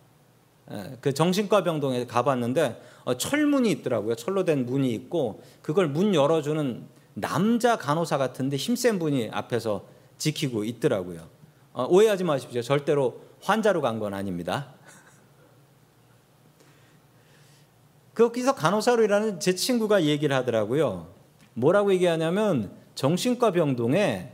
예, 0.71 0.97
그 1.01 1.13
정신과 1.13 1.63
병동에 1.63 2.05
가봤는데 2.05 2.81
어, 3.03 3.17
철문이 3.17 3.69
있더라고요. 3.71 4.15
철로 4.15 4.45
된 4.45 4.65
문이 4.65 4.93
있고 4.93 5.41
그걸 5.61 5.87
문 5.89 6.15
열어주는 6.15 6.87
남자 7.15 7.77
간호사 7.77 8.17
같은데 8.17 8.57
힘센 8.57 8.97
분이 8.99 9.29
앞에서 9.31 9.85
지키고 10.17 10.63
있더라고요. 10.63 11.27
어, 11.73 11.85
오해하지 11.89 12.23
마십시오. 12.23 12.61
절대로 12.61 13.21
환자로 13.41 13.81
간 13.81 13.99
건 13.99 14.13
아닙니다. 14.13 14.73
거기서 18.15 18.55
간호사로 18.55 19.03
일하는 19.03 19.39
제 19.39 19.55
친구가 19.55 20.03
얘기를 20.03 20.35
하더라고요. 20.35 21.07
뭐라고 21.55 21.93
얘기하냐면 21.93 22.71
정신과 22.95 23.51
병동에 23.51 24.31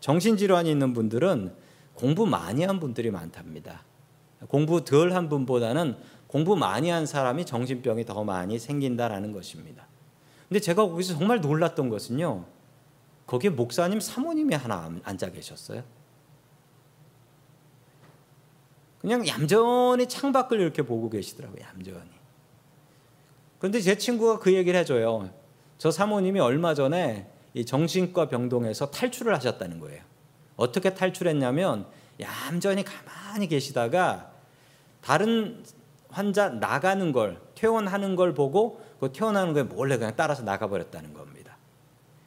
정신질환이 0.00 0.70
있는 0.70 0.94
분들은 0.94 1.54
공부 1.94 2.26
많이 2.26 2.64
한 2.64 2.80
분들이 2.80 3.10
많답니다. 3.10 3.82
공부 4.48 4.84
덜 4.84 5.12
한 5.12 5.28
분보다는 5.28 5.96
공부 6.26 6.56
많이 6.56 6.88
한 6.88 7.04
사람이 7.06 7.44
정신병이 7.44 8.06
더 8.06 8.24
많이 8.24 8.58
생긴다라는 8.58 9.32
것입니다. 9.32 9.86
근데 10.48 10.60
제가 10.60 10.86
거기서 10.86 11.18
정말 11.18 11.40
놀랐던 11.40 11.88
것은요. 11.88 12.44
거기에 13.26 13.50
목사님 13.50 14.00
사모님이 14.00 14.54
하나 14.54 14.90
앉아 15.04 15.30
계셨어요. 15.30 15.82
그냥 18.98 19.26
얌전히 19.26 20.06
창밖을 20.08 20.60
이렇게 20.60 20.82
보고 20.82 21.10
계시더라고요. 21.10 21.60
얌전히. 21.62 22.10
그런데 23.58 23.80
제 23.80 23.96
친구가 23.98 24.38
그 24.38 24.54
얘기를 24.54 24.78
해줘요. 24.80 25.30
저 25.78 25.90
사모님이 25.90 26.40
얼마 26.40 26.74
전에 26.74 27.28
이 27.54 27.64
정신과 27.66 28.28
병동에서 28.28 28.90
탈출을 28.90 29.34
하셨다는 29.34 29.80
거예요. 29.80 30.02
어떻게 30.56 30.94
탈출했냐면 30.94 31.86
얌전히 32.20 32.84
가만히 32.84 33.48
계시다가 33.48 34.31
다른 35.02 35.62
환자 36.08 36.48
나가는 36.48 37.12
걸 37.12 37.40
퇴원하는 37.54 38.16
걸 38.16 38.34
보고 38.34 38.80
그 39.00 39.12
퇴원하는 39.12 39.52
거에 39.52 39.64
몰래 39.64 39.98
그냥 39.98 40.14
따라서 40.16 40.42
나가버렸다는 40.42 41.12
겁니다. 41.12 41.56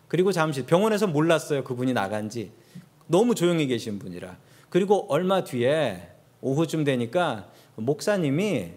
그리고 0.07 0.31
잠시 0.31 0.65
병원에서 0.65 1.07
몰랐어요 1.07 1.63
그분이 1.63 1.93
나간지 1.93 2.51
너무 3.07 3.35
조용히 3.35 3.67
계신 3.67 3.97
분이라 3.99 4.37
그리고 4.69 5.05
얼마 5.09 5.43
뒤에 5.43 6.11
오후쯤 6.41 6.83
되니까 6.83 7.49
목사님이 7.75 8.73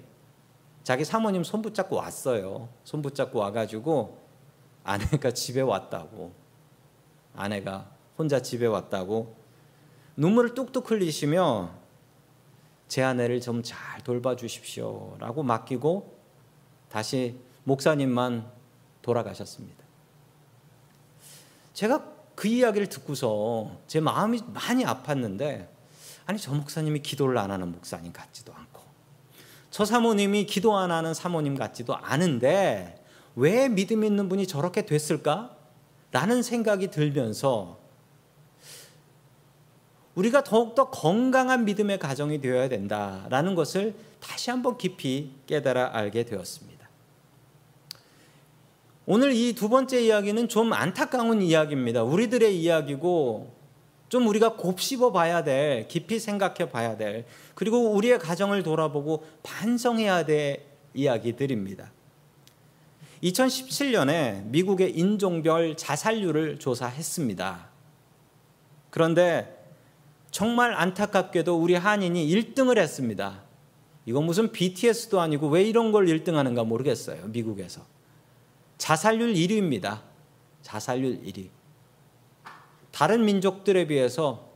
자기 0.85 1.05
사모님 1.05 1.45
손 1.45 1.61
붙잡고 1.61 1.97
왔어요. 1.97 2.69
손 2.85 3.03
붙잡고 3.03 3.39
와가지고 3.39 4.19
아내가 4.85 5.33
집에 5.33 5.61
왔다고 5.61 6.33
아내가 7.35 7.91
혼자 8.17 8.41
집에 8.41 8.67
왔다고 8.67 9.37
눈물을 10.17 10.55
뚝뚝 10.55 10.91
흘리시며 10.91 11.71
제 12.89 13.03
아내를 13.03 13.41
좀 13.41 13.63
잘 13.63 14.03
돌봐주십시오라고 14.03 15.43
맡기고 15.43 16.19
다시 16.89 17.39
목사님만 17.65 18.51
돌아가셨습니다. 19.03 19.85
제가 21.75 22.05
그 22.35 22.49
이야기를 22.49 22.89
듣고서 22.89 23.79
제 23.87 24.01
마음이 24.01 24.41
많이 24.53 24.85
아팠는데 24.85 25.69
아니 26.27 26.39
저 26.39 26.53
목사님이 26.53 27.01
기도를 27.01 27.39
안 27.39 27.51
하는 27.51 27.73
목사님 27.73 28.13
같지도 28.13 28.53
않고 28.55 28.83
저 29.71 29.85
사모님이 29.85 30.47
기도 30.47 30.77
안 30.77 30.91
하는 30.91 31.15
사모님 31.15 31.57
같지도 31.57 31.95
않은데 31.97 33.05
왜 33.37 33.69
믿음 33.69 34.03
있는 34.03 34.29
분이 34.29 34.47
저렇게 34.47 34.85
됐을까? 34.87 35.57
라는 36.11 36.43
생각이 36.43 36.91
들면서 36.91 37.78
우리가 40.19 40.43
더욱더 40.43 40.91
건강한 40.91 41.65
믿음의 41.65 42.01
가정이 42.01 42.41
되어야 42.41 42.69
된다라는 42.69 43.55
것을 43.55 43.95
다시 44.19 44.51
한번 44.51 44.77
깊이 44.77 45.31
깨달아 45.47 45.91
알게 45.93 46.25
되었습니다. 46.25 46.89
오늘 49.07 49.33
이 49.33 49.55
두 49.55 49.69
번째 49.69 50.05
이야기는 50.05 50.49
좀 50.49 50.73
안타까운 50.73 51.41
이야기입니다. 51.41 52.03
우리들의 52.03 52.61
이야기고 52.61 53.57
좀 54.09 54.27
우리가 54.27 54.55
곱씹어 54.57 55.13
봐야 55.13 55.45
될, 55.45 55.87
깊이 55.87 56.19
생각해 56.19 56.71
봐야 56.71 56.97
될, 56.97 57.25
그리고 57.55 57.93
우리의 57.93 58.19
가정을 58.19 58.65
돌아보고 58.65 59.25
반성해야 59.45 60.25
될 60.25 60.65
이야기들입니다. 60.95 61.93
2017년에 63.23 64.47
미국의 64.47 64.99
인종별 64.99 65.77
자살률을 65.77 66.59
조사했습니다. 66.59 67.69
그런데 68.91 69.58
정말 70.31 70.75
안타깝게도 70.75 71.59
우리 71.59 71.75
한인이 71.75 72.29
1등을 72.29 72.79
했습니다. 72.79 73.43
이건 74.07 74.25
무슨 74.25 74.53
BTS도 74.53 75.21
아니고 75.21 75.49
왜 75.49 75.63
이런 75.63 75.93
걸 75.93 76.07
1등 76.07 76.35
하는가 76.35 76.65
모르겠어요. 76.65 77.27
미국에서. 77.29 77.83
자살률 78.79 79.35
1위입니다. 79.35 80.01
자살률 80.63 81.23
1위. 81.23 81.49
다른 82.91 83.25
민족들에 83.25 83.87
비해서 83.87 84.49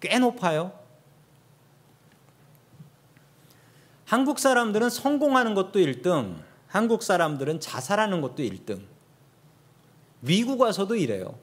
꽤 0.00 0.18
높아요. 0.18 0.72
한국 4.04 4.38
사람들은 4.38 4.90
성공하는 4.90 5.54
것도 5.54 5.78
1등, 5.78 6.36
한국 6.66 7.02
사람들은 7.02 7.60
자살하는 7.60 8.20
것도 8.20 8.42
1등. 8.42 8.82
미국 10.20 10.60
와서도 10.60 10.94
이래요. 10.96 11.38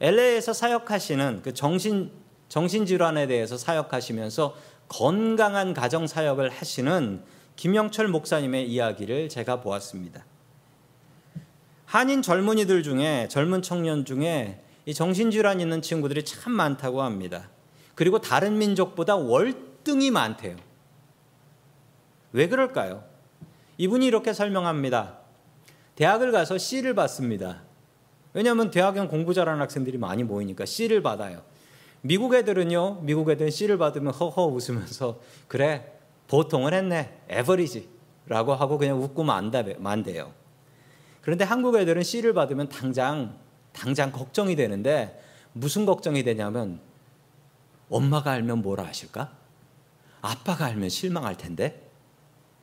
LA에서 0.00 0.52
사역하시는 0.52 1.42
그 1.42 1.54
정신 1.54 2.10
정신 2.48 2.84
질환에 2.84 3.26
대해서 3.26 3.56
사역하시면서 3.56 4.56
건강한 4.88 5.72
가정 5.72 6.06
사역을 6.06 6.50
하시는 6.50 7.22
김영철 7.54 8.08
목사님의 8.08 8.68
이야기를 8.68 9.28
제가 9.28 9.60
보았습니다. 9.60 10.24
한인 11.84 12.22
젊은이들 12.22 12.82
중에 12.82 13.28
젊은 13.28 13.62
청년 13.62 14.04
중에 14.04 14.62
이 14.86 14.94
정신 14.94 15.30
질환 15.30 15.60
있는 15.60 15.80
친구들이 15.82 16.24
참 16.24 16.52
많다고 16.52 17.02
합니다. 17.02 17.50
그리고 17.94 18.20
다른 18.20 18.58
민족보다 18.58 19.14
월등히 19.14 20.10
많대요. 20.10 20.56
왜 22.32 22.48
그럴까요? 22.48 23.04
이분이 23.78 24.06
이렇게 24.06 24.32
설명합니다. 24.32 25.18
대학을 25.94 26.32
가서 26.32 26.58
C를 26.58 26.94
받습니다. 26.94 27.62
왜냐하면 28.32 28.70
대학엔 28.70 29.08
공부 29.08 29.34
잘하는 29.34 29.60
학생들이 29.60 29.98
많이 29.98 30.22
모이니까 30.22 30.64
C를 30.64 31.02
받아요. 31.02 31.42
미국 32.02 32.34
애들은요, 32.34 33.00
미국 33.02 33.28
애들은 33.28 33.50
C를 33.50 33.76
받으면 33.78 34.12
허허 34.12 34.46
웃으면서 34.46 35.20
그래 35.48 35.92
보통은 36.28 36.72
했네, 36.72 37.22
에버리지 37.28 37.88
라고 38.26 38.54
하고 38.54 38.78
그냥 38.78 39.02
웃고 39.02 39.24
만대요. 39.24 40.32
그런데 41.20 41.44
한국 41.44 41.76
애들은 41.76 42.02
C를 42.02 42.32
받으면 42.32 42.68
당장 42.68 43.38
당장 43.72 44.12
걱정이 44.12 44.56
되는데 44.56 45.20
무슨 45.52 45.84
걱정이 45.84 46.22
되냐면 46.22 46.80
엄마가 47.88 48.30
알면 48.32 48.62
뭐라 48.62 48.84
하실까? 48.84 49.32
아빠가 50.22 50.66
알면 50.66 50.88
실망할 50.88 51.36
텐데 51.36 51.90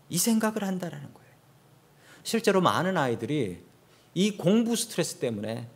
이 0.10 0.17
생각을 0.17 0.63
한다라는 0.63 1.13
거예요. 1.13 1.27
실제로 2.23 2.62
많은 2.62 2.97
아이들이 2.97 3.66
이 4.17 4.32
공부 4.36 4.75
스트레스 4.75 5.17
때문에 5.17 5.67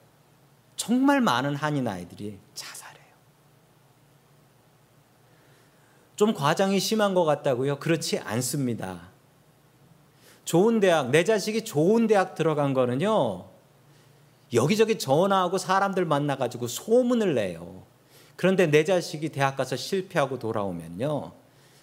정말 0.75 1.21
많은 1.21 1.55
한인 1.55 1.87
아이들이 1.87 2.39
자살해요. 2.55 3.13
좀 6.15 6.33
과장이 6.33 6.79
심한 6.79 7.13
것 7.13 7.23
같다고요? 7.23 7.77
그렇지 7.77 8.17
않습니다. 8.17 9.09
좋은 10.43 10.79
대학, 10.79 11.11
내 11.11 11.23
자식이 11.23 11.65
좋은 11.65 12.07
대학 12.07 12.33
들어간 12.33 12.73
거는요, 12.73 13.45
여기저기 14.53 14.97
전화하고 14.97 15.59
사람들 15.59 16.05
만나가지고 16.05 16.65
소문을 16.65 17.35
내요. 17.35 17.83
그런데 18.37 18.65
내 18.65 18.83
자식이 18.83 19.29
대학 19.29 19.55
가서 19.55 19.75
실패하고 19.75 20.39
돌아오면요, 20.39 21.31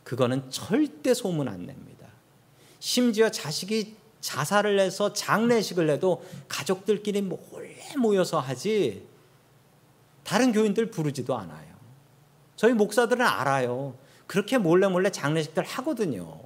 그거는 0.03 0.51
절대 0.51 1.14
소문 1.14 1.47
안 1.47 1.66
냅니다. 1.66 2.09
심지어 2.81 3.31
자식이 3.31 3.98
자살을 4.20 4.78
해서 4.81 5.12
장례식을 5.12 5.88
해도 5.90 6.24
가족들끼리 6.48 7.22
몰래 7.22 7.76
모여서 7.96 8.40
하지 8.40 9.07
다른 10.24 10.52
교인들 10.52 10.90
부르지도 10.90 11.37
않아요. 11.37 11.68
저희 12.57 12.72
목사들은 12.72 13.24
알아요. 13.24 13.94
그렇게 14.26 14.59
몰래 14.59 14.88
몰래 14.88 15.11
장례식들 15.11 15.64
하거든요. 15.64 16.40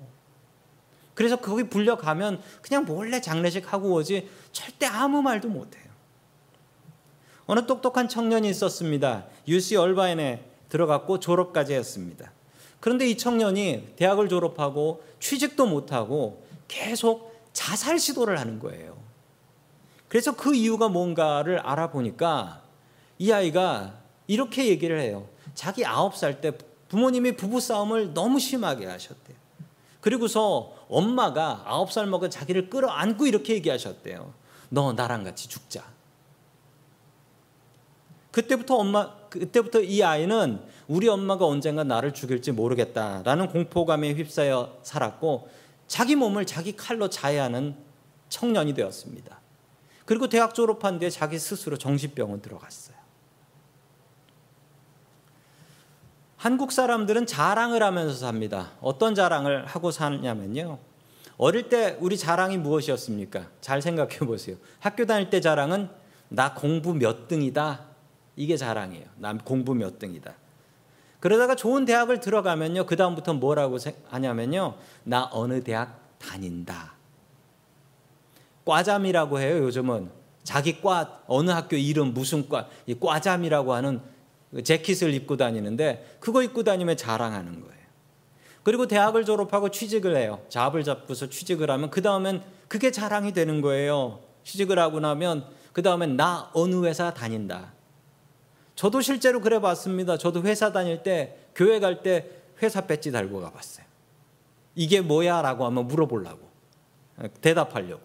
그래서 1.14 1.36
거기 1.36 1.64
불려가면 1.64 2.40
그냥 2.62 2.84
몰래 2.84 3.20
장례식 3.20 3.72
하고 3.72 3.92
오지 3.94 4.28
절대 4.52 4.86
아무 4.86 5.22
말도 5.22 5.48
못해요. 5.48 5.82
어느 7.46 7.66
똑똑한 7.66 8.08
청년이 8.08 8.48
있었습니다. 8.50 9.26
UC 9.48 9.76
얼바인에 9.76 10.44
들어갔고 10.68 11.20
졸업까지 11.20 11.74
했습니다. 11.74 12.30
그런데 12.80 13.08
이 13.08 13.16
청년이 13.16 13.94
대학을 13.96 14.28
졸업하고 14.28 15.02
취직도 15.20 15.66
못하고 15.66 16.44
계속 16.68 17.31
자살 17.52 17.98
시도를 17.98 18.38
하는 18.38 18.58
거예요. 18.58 18.96
그래서 20.08 20.36
그 20.36 20.54
이유가 20.54 20.88
뭔가를 20.88 21.58
알아보니까 21.60 22.62
이 23.18 23.32
아이가 23.32 23.98
이렇게 24.26 24.68
얘기를 24.68 25.00
해요. 25.00 25.28
자기 25.54 25.84
아홉 25.84 26.16
살 26.16 26.40
때 26.40 26.52
부모님이 26.88 27.36
부부싸움을 27.36 28.12
너무 28.12 28.38
심하게 28.38 28.86
하셨대요. 28.86 29.36
그리고서 30.02 30.74
엄마가 30.88 31.62
아홉 31.64 31.90
살 31.90 32.06
먹은 32.06 32.28
자기를 32.28 32.68
끌어안고 32.68 33.26
이렇게 33.26 33.54
얘기하셨대요. 33.54 34.34
너 34.68 34.92
나랑 34.92 35.24
같이 35.24 35.48
죽자. 35.48 35.84
그때부터 38.30 38.76
엄마 38.76 39.14
그때부터 39.30 39.80
이 39.80 40.02
아이는 40.02 40.60
우리 40.88 41.08
엄마가 41.08 41.46
언젠가 41.46 41.84
나를 41.84 42.12
죽일지 42.12 42.52
모르겠다라는 42.52 43.48
공포감에 43.48 44.12
휩싸여 44.12 44.80
살았고 44.82 45.48
자기 45.92 46.16
몸을 46.16 46.46
자기 46.46 46.74
칼로 46.74 47.10
자해하는 47.10 47.76
청년이 48.30 48.72
되었습니다. 48.72 49.38
그리고 50.06 50.26
대학 50.26 50.54
졸업한 50.54 50.98
뒤에 50.98 51.10
자기 51.10 51.38
스스로 51.38 51.76
정신병원 51.76 52.40
들어갔어요. 52.40 52.96
한국 56.38 56.72
사람들은 56.72 57.26
자랑을 57.26 57.82
하면서 57.82 58.14
삽니다. 58.14 58.70
어떤 58.80 59.14
자랑을 59.14 59.66
하고 59.66 59.90
사냐면요. 59.90 60.78
어릴 61.36 61.68
때 61.68 61.98
우리 62.00 62.16
자랑이 62.16 62.56
무엇이었습니까? 62.56 63.50
잘 63.60 63.82
생각해 63.82 64.20
보세요. 64.20 64.56
학교 64.80 65.04
다닐 65.04 65.28
때 65.28 65.42
자랑은 65.42 65.90
나 66.30 66.54
공부 66.54 66.94
몇 66.94 67.28
등이다. 67.28 67.84
이게 68.36 68.56
자랑이에요. 68.56 69.04
나 69.18 69.36
공부 69.36 69.74
몇 69.74 69.98
등이다. 69.98 70.36
그러다가 71.22 71.54
좋은 71.54 71.84
대학을 71.84 72.18
들어가면요. 72.18 72.84
그다음부터 72.84 73.34
뭐라고 73.34 73.78
하냐면요. 74.08 74.74
나 75.04 75.28
어느 75.30 75.62
대학 75.62 76.18
다닌다. 76.18 76.94
과잠이라고 78.64 79.38
해요. 79.38 79.62
요즘은 79.62 80.10
자기 80.42 80.80
과 80.80 81.22
어느 81.28 81.52
학교 81.52 81.76
이름 81.76 82.12
무슨 82.12 82.48
과, 82.48 82.68
이 82.86 82.96
과잠이라고 82.98 83.72
하는 83.72 84.00
재킷을 84.64 85.14
입고 85.14 85.36
다니는데 85.36 86.16
그거 86.18 86.42
입고 86.42 86.64
다니면 86.64 86.96
자랑하는 86.96 87.60
거예요. 87.60 87.82
그리고 88.64 88.88
대학을 88.88 89.24
졸업하고 89.24 89.68
취직을 89.70 90.16
해요. 90.16 90.42
잡을 90.48 90.82
잡고서 90.82 91.28
취직을 91.30 91.70
하면 91.70 91.90
그 91.90 92.02
다음엔 92.02 92.42
그게 92.66 92.90
자랑이 92.90 93.32
되는 93.32 93.60
거예요. 93.60 94.18
취직을 94.42 94.76
하고 94.80 94.98
나면 94.98 95.46
그 95.72 95.82
다음엔 95.82 96.16
나 96.16 96.50
어느 96.52 96.84
회사 96.84 97.14
다닌다. 97.14 97.74
저도 98.82 99.00
실제로 99.00 99.40
그래 99.40 99.60
봤습니다. 99.60 100.18
저도 100.18 100.42
회사 100.42 100.72
다닐 100.72 101.04
때 101.04 101.36
교회 101.54 101.78
갈 101.78 102.02
때 102.02 102.28
회사 102.60 102.80
배지 102.80 103.12
달고 103.12 103.40
가봤어요. 103.40 103.86
이게 104.74 105.00
뭐야? 105.00 105.40
라고 105.40 105.64
하면 105.66 105.86
물어보려고. 105.86 106.50
대답하려고. 107.40 108.02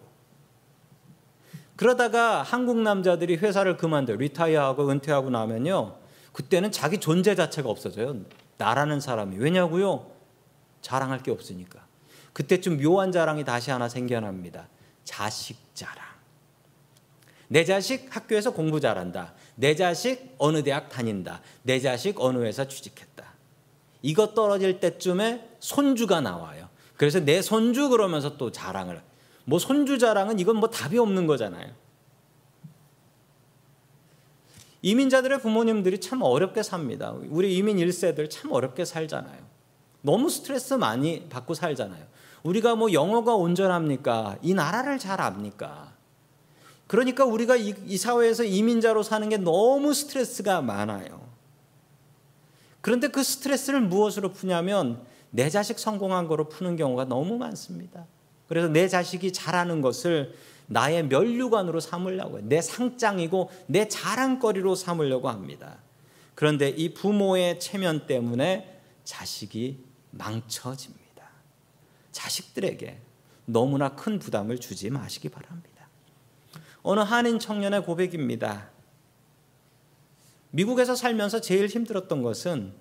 그러다가 1.74 2.42
한국 2.42 2.76
남자들이 2.76 3.38
회사를 3.38 3.76
그만둬 3.76 4.14
리타이어하고 4.14 4.88
은퇴하고 4.88 5.30
나면요. 5.30 5.96
그때는 6.32 6.70
자기 6.70 6.98
존재 6.98 7.34
자체가 7.34 7.68
없어져요. 7.68 8.14
나라는 8.56 9.00
사람이. 9.00 9.36
왜냐고요? 9.36 10.12
자랑할 10.80 11.24
게 11.24 11.32
없으니까. 11.32 11.84
그때쯤 12.32 12.80
묘한 12.80 13.10
자랑이 13.10 13.44
다시 13.44 13.72
하나 13.72 13.88
생겨납니다. 13.88 14.68
자식 15.02 15.56
자랑. 15.74 16.06
내 17.48 17.64
자식 17.64 18.14
학교에서 18.14 18.52
공부 18.52 18.78
잘한다. 18.78 19.34
내 19.58 19.74
자식 19.74 20.36
어느 20.38 20.62
대학 20.62 20.88
다닌다. 20.88 21.42
내 21.64 21.80
자식 21.80 22.20
어느 22.20 22.38
회사 22.44 22.68
취직했다. 22.68 23.24
이거 24.02 24.32
떨어질 24.32 24.78
때쯤에 24.78 25.56
손주가 25.58 26.20
나와요. 26.20 26.68
그래서 26.96 27.18
내 27.18 27.42
손주 27.42 27.88
그러면서 27.88 28.36
또 28.36 28.52
자랑을. 28.52 29.02
뭐 29.44 29.58
손주 29.58 29.98
자랑은 29.98 30.38
이건 30.38 30.58
뭐 30.58 30.70
답이 30.70 30.96
없는 30.96 31.26
거잖아요. 31.26 31.72
이민자들의 34.82 35.40
부모님들이 35.40 35.98
참 35.98 36.22
어렵게 36.22 36.62
삽니다. 36.62 37.12
우리 37.28 37.56
이민 37.56 37.78
1세들 37.78 38.30
참 38.30 38.52
어렵게 38.52 38.84
살잖아요. 38.84 39.40
너무 40.02 40.30
스트레스 40.30 40.74
많이 40.74 41.28
받고 41.28 41.54
살잖아요. 41.54 42.06
우리가 42.44 42.76
뭐 42.76 42.92
영어가 42.92 43.34
온전합니까? 43.34 44.38
이 44.40 44.54
나라를 44.54 45.00
잘 45.00 45.20
압니까? 45.20 45.97
그러니까 46.88 47.24
우리가 47.24 47.54
이, 47.56 47.74
이 47.86 47.96
사회에서 47.96 48.42
이민자로 48.42 49.04
사는 49.04 49.28
게 49.28 49.36
너무 49.36 49.94
스트레스가 49.94 50.62
많아요. 50.62 51.28
그런데 52.80 53.08
그 53.08 53.22
스트레스를 53.22 53.82
무엇으로 53.82 54.32
푸냐면 54.32 55.04
내 55.30 55.50
자식 55.50 55.78
성공한 55.78 56.26
거로 56.26 56.48
푸는 56.48 56.76
경우가 56.76 57.04
너무 57.04 57.36
많습니다. 57.36 58.06
그래서 58.48 58.68
내 58.68 58.88
자식이 58.88 59.32
잘하는 59.32 59.82
것을 59.82 60.34
나의 60.66 61.06
면류관으로 61.06 61.80
삼으려고 61.80 62.38
해요. 62.38 62.46
내 62.48 62.62
상장이고 62.62 63.50
내 63.66 63.88
자랑거리로 63.88 64.74
삼으려고 64.74 65.28
합니다. 65.28 65.78
그런데 66.34 66.68
이 66.70 66.94
부모의 66.94 67.60
체면 67.60 68.06
때문에 68.06 68.80
자식이 69.04 69.84
망쳐집니다. 70.12 71.28
자식들에게 72.12 72.98
너무나 73.44 73.94
큰 73.94 74.18
부담을 74.18 74.58
주지 74.58 74.88
마시기 74.88 75.28
바랍니다. 75.28 75.77
어느 76.82 77.00
한인 77.00 77.38
청년의 77.38 77.84
고백입니다. 77.84 78.70
미국에서 80.50 80.94
살면서 80.94 81.40
제일 81.40 81.66
힘들었던 81.66 82.22
것은 82.22 82.72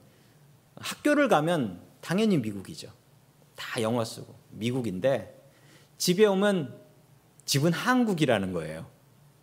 학교를 0.76 1.28
가면 1.28 1.82
당연히 2.02 2.38
미국이죠. 2.38 2.90
다 3.56 3.82
영어 3.82 4.06
쓰고 4.06 4.34
미국인데 4.52 5.36
집에 5.98 6.26
오면 6.26 6.76
집은 7.46 7.74
한국이라는 7.74 8.54
거예요. 8.54 8.86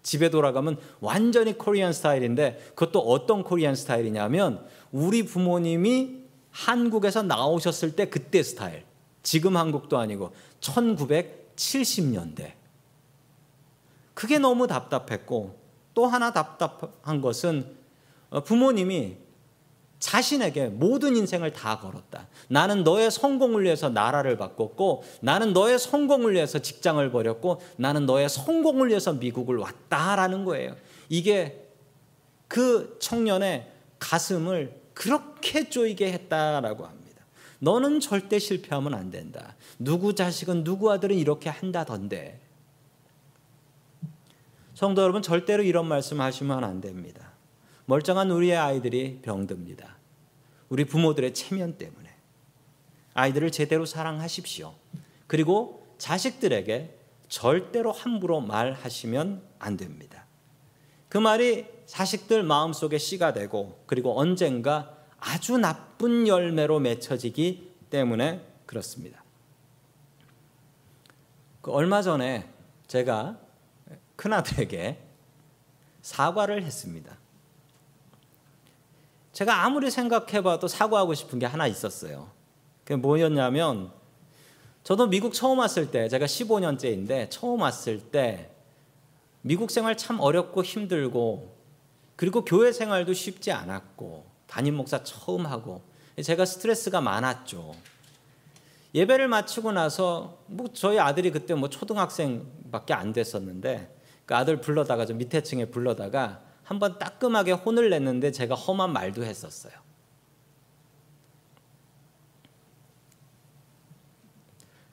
집에 0.03 0.31
돌아가면 0.31 0.79
완전히 1.01 1.57
코리안 1.57 1.93
스타일인데 1.93 2.73
그것도 2.75 3.01
어떤 3.01 3.43
코리안 3.43 3.75
스타일이냐면 3.75 4.65
우리 4.93 5.25
부모님이 5.25 6.25
한국에서 6.51 7.23
나오셨을 7.23 7.97
때 7.97 8.09
그때 8.09 8.43
스타일. 8.43 8.85
지금 9.23 9.57
한국도 9.57 9.99
아니고 9.99 10.35
1970년대. 10.61 12.53
그게 14.15 14.39
너무 14.39 14.67
답답했고 14.67 15.59
또 15.93 16.07
하나 16.07 16.33
답답한 16.33 17.21
것은 17.21 17.77
부모님이 18.45 19.17
자신에게 20.05 20.67
모든 20.67 21.17
인생을 21.17 21.53
다 21.53 21.79
걸었다. 21.79 22.29
나는 22.49 22.85
너의 22.85 23.11
성공을 23.11 23.63
위해서 23.63 23.89
나라를 23.89 24.37
바꿨고, 24.37 25.03
나는 25.21 25.55
너의 25.55 25.79
성공을 25.79 26.35
위해서 26.35 26.59
직장을 26.59 27.11
버렸고, 27.11 27.63
나는 27.77 28.05
너의 28.05 28.29
성공을 28.29 28.89
위해서 28.89 29.15
미국을 29.15 29.57
왔다라는 29.57 30.45
거예요. 30.45 30.77
이게 31.09 31.71
그 32.49 32.99
청년의 33.01 33.67
가슴을 33.99 34.79
그렇게 34.93 35.71
쪼이게 35.71 36.13
했다라고 36.13 36.85
합니다. 36.85 37.23
너는 37.61 38.01
절대 38.01 38.39
실패하면 38.39 38.93
안 38.93 39.11
된다. 39.11 39.57
누구 39.79 40.15
자식은 40.15 40.65
누구 40.65 40.93
아들은 40.93 41.17
이렇게 41.17 41.49
한다던데. 41.49 42.41
성도 44.75 45.03
여러분 45.03 45.23
절대로 45.23 45.63
이런 45.63 45.87
말씀 45.87 46.21
하시면 46.21 46.65
안 46.65 46.81
됩니다. 46.81 47.31
멀쩡한 47.87 48.33
우리의 48.33 48.57
아이들이 48.57 49.21
병듭니다. 49.23 49.97
우리 50.69 50.85
부모들의 50.85 51.33
체면 51.33 51.79
때문에 51.79 52.11
아이들을 53.15 53.53
제대로 53.53 53.87
사랑하십시오. 53.87 54.75
그리고 55.29 55.87
자식들에게 55.99 56.99
절대로 57.29 57.93
함부로 57.93 58.41
말하시면 58.41 59.43
안 59.61 59.77
됩니다. 59.77 60.27
그 61.09 61.19
말이 61.19 61.67
자식들 61.87 62.43
마음속에 62.43 62.99
씨가 62.99 63.33
되고 63.33 63.81
그리고 63.87 64.19
언젠가 64.19 64.99
아주 65.21 65.57
나쁜 65.57 66.27
열매로 66.27 66.81
맺혀지기 66.81 67.71
때문에 67.91 68.45
그렇습니다. 68.67 69.23
그 71.61 71.71
얼마 71.71 72.03
전에 72.03 72.51
제가 72.89 73.44
큰아들에게 74.17 74.99
사과를 76.03 76.63
했습니다. 76.63 77.17
제가 79.33 79.65
아무리 79.65 79.91
생각해봐도 79.91 80.69
사과하고 80.69 81.15
싶은 81.15 81.39
게 81.39 81.47
하나 81.47 81.67
있었어요. 81.67 82.31
그게 82.85 82.97
뭐였냐면 82.97 83.91
저도 84.85 85.07
미국 85.07 85.33
처음 85.33 85.59
왔을 85.59 85.91
때 85.91 86.09
제가 86.09 86.27
15년째인데 86.27 87.31
처음 87.31 87.63
왔을 87.63 87.99
때 87.99 88.51
미국 89.41 89.71
생활 89.71 89.97
참 89.97 90.21
어렵고 90.21 90.63
힘들고 90.63 91.55
그리고 92.17 92.45
교회 92.45 92.71
생활도 92.71 93.13
쉽지 93.13 93.51
않았고 93.51 94.25
담임 94.47 94.77
목사 94.77 95.03
처음 95.03 95.47
하고 95.47 95.83
제가 96.23 96.45
스트레스가 96.45 97.01
많았죠. 97.01 97.75
예배를 98.95 99.27
마치고 99.27 99.73
나서 99.73 100.39
뭐 100.47 100.69
저희 100.73 101.01
아들이 101.01 101.33
그때 101.33 101.55
뭐 101.55 101.69
초등학생밖에 101.69 102.95
안 102.95 103.13
됐었는데 103.13 103.93
그 104.27 104.35
아들 104.35 104.61
불러다가 104.61 105.07
좀 105.07 105.19
밑에 105.19 105.43
층에 105.43 105.67
불러다가 105.67 106.43
한 106.65 106.79
번 106.79 106.99
따끔하게 106.99 107.53
혼을 107.53 107.91
냈는데 107.91 108.33
제가 108.33 108.55
험한 108.55 108.93
말도 108.93 109.23
했었어요. 109.23 109.73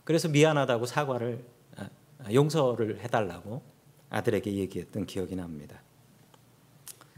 그래서 0.04 0.28
미안하다고 0.28 0.86
사과를 0.86 1.46
아, 1.78 1.90
용서를 2.34 3.00
해달라고 3.00 3.62
아들에게 4.10 4.54
얘기했던 4.54 5.06
기억이 5.06 5.36
납니다. 5.36 5.82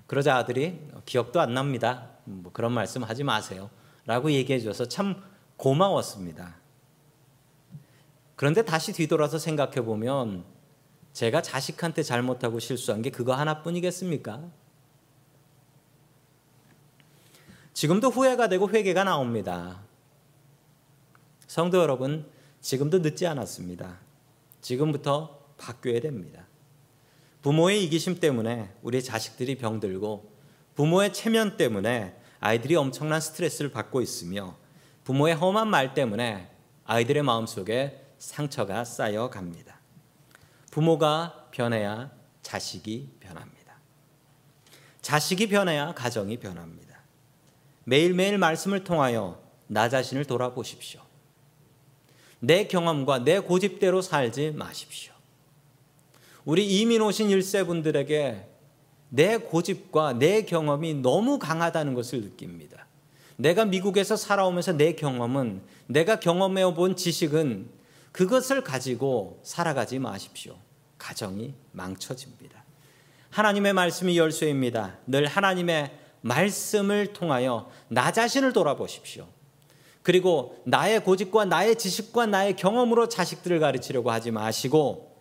그러자 0.06 0.36
아들이 0.36 0.80
기억도 1.06 1.42
안 1.42 1.54
납니다. 1.54 2.10
뭐 2.26 2.52
그런 2.52 2.72
말씀 2.72 3.04
하지 3.04 3.24
마세요. 3.24 3.70
라고 4.06 4.32
얘기해 4.32 4.60
줘서 4.60 4.88
참 4.88 5.24
고마웠습니다. 5.58 6.58
그런데 8.36 8.64
다시 8.64 8.94
뒤돌아서 8.94 9.40
생각해 9.40 9.82
보면 9.82 10.44
제가 11.14 11.42
자식한테 11.42 12.04
잘못하고 12.04 12.60
실수한 12.60 13.02
게 13.02 13.10
그거 13.10 13.34
하나뿐이겠습니까? 13.36 14.42
지금도 17.74 18.10
후회가 18.10 18.50
되고 18.50 18.70
회개가 18.70 19.04
나옵니다. 19.04 19.82
성도 21.48 21.80
여러분, 21.80 22.30
지금도 22.62 23.00
늦지 23.00 23.28
않았습니다. 23.28 24.00
지금부터 24.62 25.40
바뀌어야 25.58 26.00
됩니다. 26.02 26.48
부모의 27.42 27.84
이기심 27.84 28.20
때문에 28.20 28.74
우리 28.82 29.04
자식들이 29.04 29.58
병들고 29.58 30.32
부모의 30.76 31.14
체면 31.14 31.58
때문에 31.58 32.18
아이들이 32.40 32.76
엄청난 32.76 33.22
스트레스를 33.22 33.72
받고 33.72 34.02
있으며 34.02 34.56
부모의 35.04 35.36
험한 35.36 35.68
말 35.68 35.94
때문에 35.94 36.50
아이들의 36.86 37.22
마음속에 37.24 38.02
상처가 38.18 38.86
쌓여 38.86 39.30
갑니다. 39.30 39.73
부모가 40.74 41.50
변해야 41.52 42.10
자식이 42.42 43.18
변합니다. 43.20 43.76
자식이 45.04 45.48
변해야 45.48 45.94
가정이 45.94 46.38
변합니다. 46.38 46.98
매일매일 47.84 48.40
말씀을 48.40 48.84
통하여 48.84 49.40
나 49.68 49.88
자신을 49.88 50.26
돌아보십시오. 50.26 51.00
내 52.40 52.66
경험과 52.66 53.20
내 53.20 53.38
고집대로 53.38 54.02
살지 54.02 54.54
마십시오. 54.54 55.14
우리 56.44 56.66
이민 56.80 57.04
오신 57.04 57.30
일세분들에게 57.30 58.48
내 59.10 59.38
고집과 59.38 60.14
내 60.14 60.42
경험이 60.42 60.96
너무 60.96 61.38
강하다는 61.38 61.94
것을 61.94 62.22
느낍니다. 62.22 62.88
내가 63.36 63.66
미국에서 63.66 64.16
살아오면서 64.16 64.74
내 64.74 64.94
경험은 64.94 65.62
내가 65.86 66.20
경험해 66.20 66.74
본 66.74 66.96
지식은 66.96 67.83
그것을 68.14 68.64
가지고 68.64 69.42
살아가지 69.44 70.00
마십시오. 70.00 70.56
가정이 70.98 71.54
망쳐집니다. 71.74 72.64
하나님의 73.32 73.74
말씀이 73.74 74.18
열쇠입니다. 74.18 75.00
늘 75.08 75.26
하나님의 75.26 75.92
말씀을 76.22 77.12
통하여 77.12 77.70
나 77.90 78.14
자신을 78.14 78.54
돌아보십시오. 78.54 79.28
그리고 80.04 80.62
나의 80.66 81.04
고집과 81.04 81.46
나의 81.46 81.78
지식과 81.78 82.28
나의 82.28 82.56
경험으로 82.56 83.10
자식들을 83.10 83.60
가르치려고 83.60 84.12
하지 84.12 84.32
마시고 84.32 85.14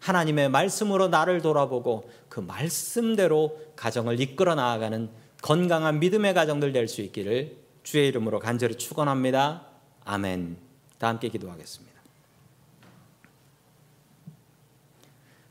하나님의 0.00 0.50
말씀으로 0.50 1.08
나를 1.08 1.40
돌아보고 1.40 2.10
그 2.28 2.40
말씀대로 2.40 3.58
가정을 3.76 4.20
이끌어 4.20 4.54
나아가는 4.54 5.10
건강한 5.42 6.00
믿음의 6.00 6.34
가정들 6.34 6.72
될 6.72 6.88
수 6.88 7.02
있기를 7.02 7.56
주의 7.82 8.08
이름으로 8.08 8.40
간절히 8.40 8.74
축원합니다. 8.74 9.66
아멘. 10.04 10.58
다 10.98 11.08
함께 11.08 11.28
기도하겠습니다. 11.28 11.95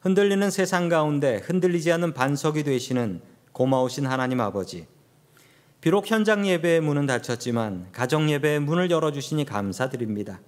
흔들리는 0.06 0.52
세상 0.52 0.88
가운데 0.88 1.38
흔들리지 1.38 1.92
않는 1.94 2.14
반석이 2.14 2.64
되시는 2.64 3.22
고마우신 3.54 4.06
하나님 4.06 4.40
아버지. 4.40 4.86
비록 5.82 6.12
현장 6.12 6.46
예배의 6.46 6.82
문은 6.82 7.08
닫혔지만 7.08 7.88
가정 7.92 8.30
예배의 8.30 8.60
문을 8.60 8.92
열어주시니 8.92 9.46
감사드립니다. 9.46 10.42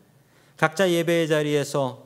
각자 0.58 0.92
예배의 0.92 1.28
자리에서 1.28 2.06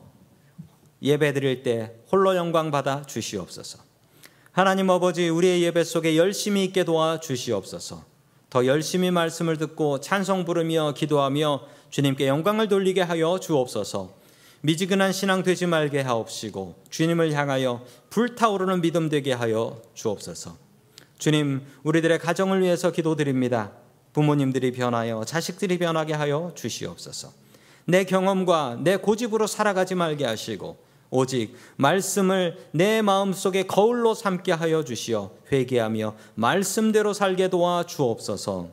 예배 1.01 1.33
드릴 1.33 1.61
때 1.61 1.93
홀로 2.09 2.37
영광 2.37 2.71
받아 2.71 3.01
주시옵소서. 3.01 3.79
하나님 4.53 4.89
아버지 4.89 5.27
우리의 5.27 5.61
예배 5.61 5.83
속에 5.83 6.15
열심히 6.15 6.63
있게 6.63 6.85
도와 6.85 7.19
주시옵소서. 7.19 8.05
더 8.49 8.65
열심히 8.65 9.11
말씀을 9.11 9.57
듣고 9.57 9.99
찬송 9.99 10.45
부르며 10.45 10.93
기도하며 10.95 11.63
주님께 11.89 12.27
영광을 12.29 12.69
돌리게 12.69 13.01
하여 13.01 13.41
주옵소서. 13.41 14.20
미지근한 14.61 15.11
신앙 15.11 15.43
되지 15.43 15.65
말게 15.65 16.01
하옵시고 16.01 16.75
주님을 16.89 17.33
향하여 17.33 17.83
불타오르는 18.09 18.81
믿음 18.81 19.09
되게 19.09 19.33
하여 19.33 19.81
주옵소서. 19.93 20.55
주님, 21.17 21.61
우리들의 21.83 22.19
가정을 22.19 22.61
위해서 22.61 22.91
기도드립니다. 22.91 23.71
부모님들이 24.13 24.71
변하여 24.71 25.23
자식들이 25.23 25.77
변하게 25.77 26.13
하여 26.13 26.51
주시옵소서. 26.55 27.31
내 27.85 28.03
경험과 28.03 28.79
내 28.83 28.97
고집으로 28.97 29.47
살아가지 29.47 29.95
말게 29.95 30.25
하시고 30.25 30.77
오직 31.09 31.55
말씀을 31.75 32.57
내 32.71 33.01
마음속에 33.01 33.63
거울로 33.63 34.13
삼게 34.13 34.53
하여 34.53 34.83
주시어 34.83 35.31
회개하며 35.51 36.15
말씀대로 36.35 37.13
살게 37.13 37.49
도와 37.49 37.85
주옵소서. 37.85 38.69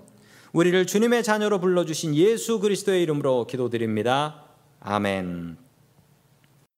우리를 0.53 0.87
주님의 0.87 1.23
자녀로 1.25 1.61
불러 1.61 1.85
주신 1.85 2.15
예수 2.15 2.61
그리스도의 2.61 3.03
이름으로 3.03 3.47
기도드립니다. 3.47 4.45
아멘. 4.81 5.68